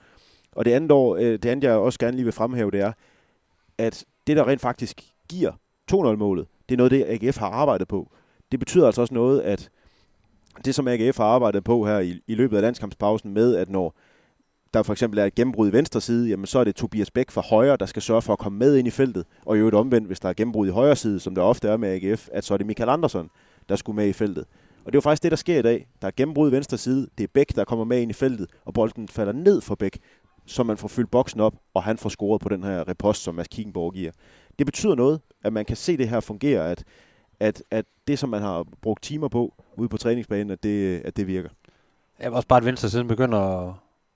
Og 0.52 0.66
det 0.66 0.72
andet, 0.72 0.92
år, 0.92 1.16
øh, 1.16 1.22
det 1.24 1.46
andet, 1.46 1.64
jeg 1.64 1.74
også 1.74 2.00
gerne 2.00 2.16
lige 2.16 2.24
vil 2.24 2.34
fremhæve, 2.34 2.72
det 2.72 2.80
er, 2.80 2.92
at 3.78 4.06
det, 4.28 4.38
der 4.38 4.48
rent 4.48 4.62
faktisk 4.62 5.02
giver 5.30 5.52
2-0-målet, 5.92 6.48
det 6.70 6.76
er 6.76 6.78
noget, 6.78 6.92
det 6.92 7.06
AGF 7.08 7.38
har 7.38 7.50
arbejdet 7.50 7.88
på. 7.88 8.12
Det 8.52 8.60
betyder 8.60 8.86
altså 8.86 9.02
også 9.02 9.14
noget, 9.14 9.42
at 9.42 9.70
det, 10.66 10.76
som 10.76 10.88
AGF 10.88 11.18
har 11.18 11.26
arbejdet 11.26 11.64
på 11.64 11.86
her 11.86 12.00
i, 12.00 12.20
i 12.28 12.36
løbet 12.36 12.56
af 12.56 12.62
landskampspausen 12.62 13.34
med, 13.34 13.56
at 13.56 13.70
når 13.70 13.96
der 14.74 14.84
for 14.84 14.94
eksempel 14.94 15.20
er 15.20 15.26
et 15.26 15.36
gennembrud 15.36 15.70
i 15.70 15.74
venstre 15.74 16.02
side, 16.02 16.30
jamen 16.30 16.46
så 16.46 16.60
er 16.60 16.64
det 16.64 16.76
Tobias 16.76 17.12
Bæk 17.12 17.32
fra 17.32 17.42
højre, 17.42 17.78
der 17.78 17.86
skal 17.86 18.02
sørge 18.02 18.22
for 18.22 18.34
at 18.34 18.40
komme 18.40 18.60
med 18.60 18.76
ind 18.76 18.88
i 18.88 18.92
feltet. 18.92 19.26
Og 19.46 19.56
i 19.56 19.60
øvrigt 19.60 19.76
omvendt, 19.76 20.08
hvis 20.08 20.20
der 20.20 20.30
er 20.30 20.34
gennembrud 20.34 20.68
i 20.68 20.72
højre 20.72 20.96
side, 20.96 21.20
som 21.20 21.36
der 21.36 21.42
ofte 21.42 21.68
er 21.68 21.78
med 21.78 21.90
AGF, 21.90 22.30
at 22.32 22.44
så 22.44 22.54
er 22.54 22.58
det 22.58 22.68
Michael 22.68 22.90
Andersson, 22.90 23.30
der 23.70 23.76
skulle 23.76 23.96
med 23.96 24.08
i 24.08 24.14
feltet. 24.14 24.46
Og 24.86 24.92
det 24.92 24.96
er 24.96 24.98
jo 24.98 25.02
faktisk 25.02 25.24
det, 25.24 25.32
der 25.32 25.38
sker 25.38 25.60
i 25.60 25.62
dag. 25.62 25.88
Der 26.02 26.08
er 26.08 26.12
gennembrud 26.18 26.50
i 26.50 26.52
venstre 26.52 26.78
side, 26.78 27.08
det 27.18 27.24
er 27.24 27.28
Bæk, 27.34 27.56
der 27.56 27.64
kommer 27.64 27.86
med 27.86 28.02
ind 28.02 28.12
i 28.12 28.14
feltet, 28.14 28.48
og 28.66 28.74
bolden 28.74 29.08
falder 29.08 29.34
ned 29.34 29.62
for 29.62 29.76
Bæk, 29.76 30.00
så 30.46 30.64
man 30.64 30.78
får 30.78 30.88
fyldt 30.88 31.12
boksen 31.12 31.40
op, 31.40 31.54
og 31.74 31.84
han 31.84 31.98
får 31.98 32.10
scoret 32.10 32.42
på 32.42 32.50
den 32.50 32.64
her 32.64 32.88
repost, 32.88 33.24
som 33.24 33.36
Mads 33.36 33.48
Kiekenborg 33.48 33.94
giver. 33.94 34.12
Det 34.60 34.66
betyder 34.66 34.96
noget, 34.96 35.22
at 35.44 35.54
man 35.54 35.66
kan 35.66 35.76
se 35.76 35.98
det 35.98 36.10
her 36.10 36.20
fungere, 36.20 36.72
at, 36.72 36.84
at, 37.40 37.64
at 37.72 37.86
det, 38.08 38.20
som 38.20 38.30
man 38.30 38.42
har 38.42 38.66
brugt 38.82 39.04
timer 39.04 39.28
på 39.28 39.54
ude 39.78 39.90
på 39.90 39.98
træningsbanen, 39.98 40.52
at 40.52 40.64
det, 40.64 41.02
at 41.06 41.18
det 41.18 41.28
virker. 41.28 41.50
Ja, 42.20 42.30
også 42.30 42.48
bare 42.48 42.58
at 42.58 42.66
venstre 42.66 42.90
siden 42.90 43.08
begynder 43.08 43.40
at, 43.40 43.74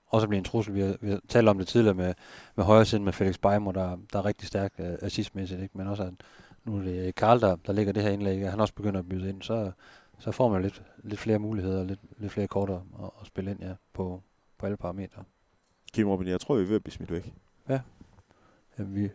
også 0.08 0.24
at 0.24 0.28
blive 0.28 0.38
en 0.38 0.44
trussel. 0.44 0.74
Vi 0.74 0.80
har, 0.80 0.96
vi 1.00 1.10
har 1.10 1.20
talt 1.28 1.48
om 1.48 1.58
det 1.58 1.68
tidligere 1.68 1.94
med, 1.94 2.14
med 2.56 2.64
højre 2.64 2.84
siden 2.84 3.04
med 3.04 3.12
Felix 3.12 3.38
Beimo, 3.38 3.70
der, 3.70 3.96
der 4.12 4.18
er 4.18 4.24
rigtig 4.24 4.48
stærk 4.48 4.72
uh, 4.78 4.84
assistmæssigt, 4.84 5.62
ikke? 5.62 5.78
men 5.78 5.86
også 5.86 6.02
at 6.02 6.12
nu 6.64 6.76
er 6.76 6.82
det 6.82 7.14
Karl, 7.14 7.40
der, 7.40 7.56
der 7.56 7.72
ligger 7.72 7.92
det 7.92 8.02
her 8.02 8.10
indlæg, 8.10 8.44
og 8.44 8.50
han 8.50 8.60
også 8.60 8.74
begynder 8.74 9.00
at 9.00 9.08
byde 9.08 9.28
ind, 9.28 9.42
så, 9.42 9.70
så 10.18 10.32
får 10.32 10.48
man 10.48 10.62
lidt, 10.62 10.82
lidt 11.02 11.20
flere 11.20 11.38
muligheder, 11.38 11.84
lidt, 11.84 12.00
lidt 12.18 12.32
flere 12.32 12.48
korter 12.48 12.74
at, 12.74 13.10
at 13.20 13.26
spille 13.26 13.50
ind 13.50 13.60
ja, 13.60 13.72
på, 13.92 14.22
på 14.58 14.66
alle 14.66 14.76
parametre. 14.76 15.24
Kim 15.92 16.08
Robin, 16.08 16.28
jeg 16.28 16.40
tror, 16.40 16.56
vi 16.56 16.62
er 16.62 16.66
ved 16.66 16.76
at 16.76 16.82
blive 16.82 16.92
smidt 16.92 17.12
væk. 17.12 17.32
Ja. 17.68 17.80
Jamen, 18.78 18.94
vi, 18.94 19.10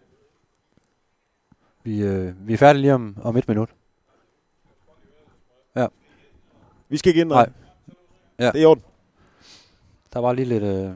vi, 1.84 2.04
øh, 2.04 2.48
vi 2.48 2.54
er 2.54 2.58
færdige 2.58 2.82
lige 2.82 2.94
om, 2.94 3.18
om 3.22 3.38
et 3.38 3.48
minut. 3.48 3.70
Ja. 5.76 5.88
Vi 6.90 6.98
skal 6.98 7.10
ikke 7.10 7.22
ind, 7.22 7.30
Nej. 7.30 7.50
Ja. 8.40 8.46
Det 8.46 8.56
er 8.56 8.62
i 8.62 8.66
orden. 8.66 8.84
Der 10.14 10.20
var 10.20 10.34
lige 10.34 10.46
lidt, 10.46 10.64
øh, 10.64 10.92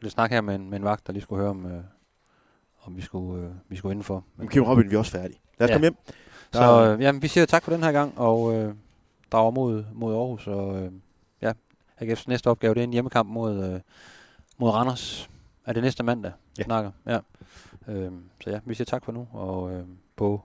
lidt 0.00 0.12
snak 0.12 0.30
her 0.30 0.40
med 0.40 0.54
en, 0.54 0.70
med 0.70 0.78
en 0.78 0.84
vagt, 0.84 1.06
der 1.06 1.12
lige 1.12 1.22
skulle 1.22 1.40
høre, 1.40 1.50
om, 1.50 1.66
øh, 1.66 1.82
om 2.82 2.96
vi 2.96 3.02
skulle, 3.02 3.44
øh, 3.44 3.50
vi 3.68 3.76
skulle 3.76 3.92
indenfor. 3.92 4.24
Men 4.36 4.48
Kim 4.48 4.62
Robin, 4.62 4.90
vi 4.90 4.94
er 4.94 4.98
også 4.98 5.10
færdige. 5.10 5.40
Lad 5.58 5.66
os 5.66 5.70
ja. 5.70 5.74
komme 5.74 5.84
hjem. 5.84 5.96
Der 6.52 6.58
så 6.58 6.92
øh, 6.92 7.00
jamen, 7.00 7.22
vi 7.22 7.28
siger 7.28 7.46
tak 7.46 7.62
for 7.62 7.72
den 7.72 7.82
her 7.82 7.92
gang, 7.92 8.18
og 8.18 8.54
øh, 8.54 8.74
drager 9.32 9.50
mod, 9.50 9.84
mod 9.92 10.14
Aarhus. 10.14 10.46
Og 10.46 10.82
øh, 10.82 10.92
ja, 11.42 11.52
AGF's 12.00 12.24
næste 12.26 12.50
opgave, 12.50 12.74
det 12.74 12.80
er 12.80 12.84
en 12.84 12.92
hjemmekamp 12.92 13.28
mod, 13.28 13.64
øh, 13.64 13.80
mod 14.58 14.70
Randers. 14.70 15.30
Er 15.66 15.72
det 15.72 15.82
næste 15.82 16.02
mandag, 16.02 16.32
ja. 16.58 16.62
snakker? 16.62 16.90
Ja. 17.06 17.18
Øh, 17.88 18.12
så 18.40 18.50
ja, 18.50 18.60
vi 18.64 18.74
siger 18.74 18.86
tak 18.86 19.04
for 19.04 19.12
nu, 19.12 19.28
og 19.32 19.72
øh, 19.72 19.84
på... 20.16 20.42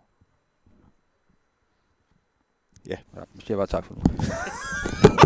Ja. 2.87 2.97
ja. 3.15 3.21
Vi 3.33 3.41
siger 3.41 3.57
bare 3.57 3.67
tak 3.67 3.85
for 3.85 3.93
nu. 3.93 4.01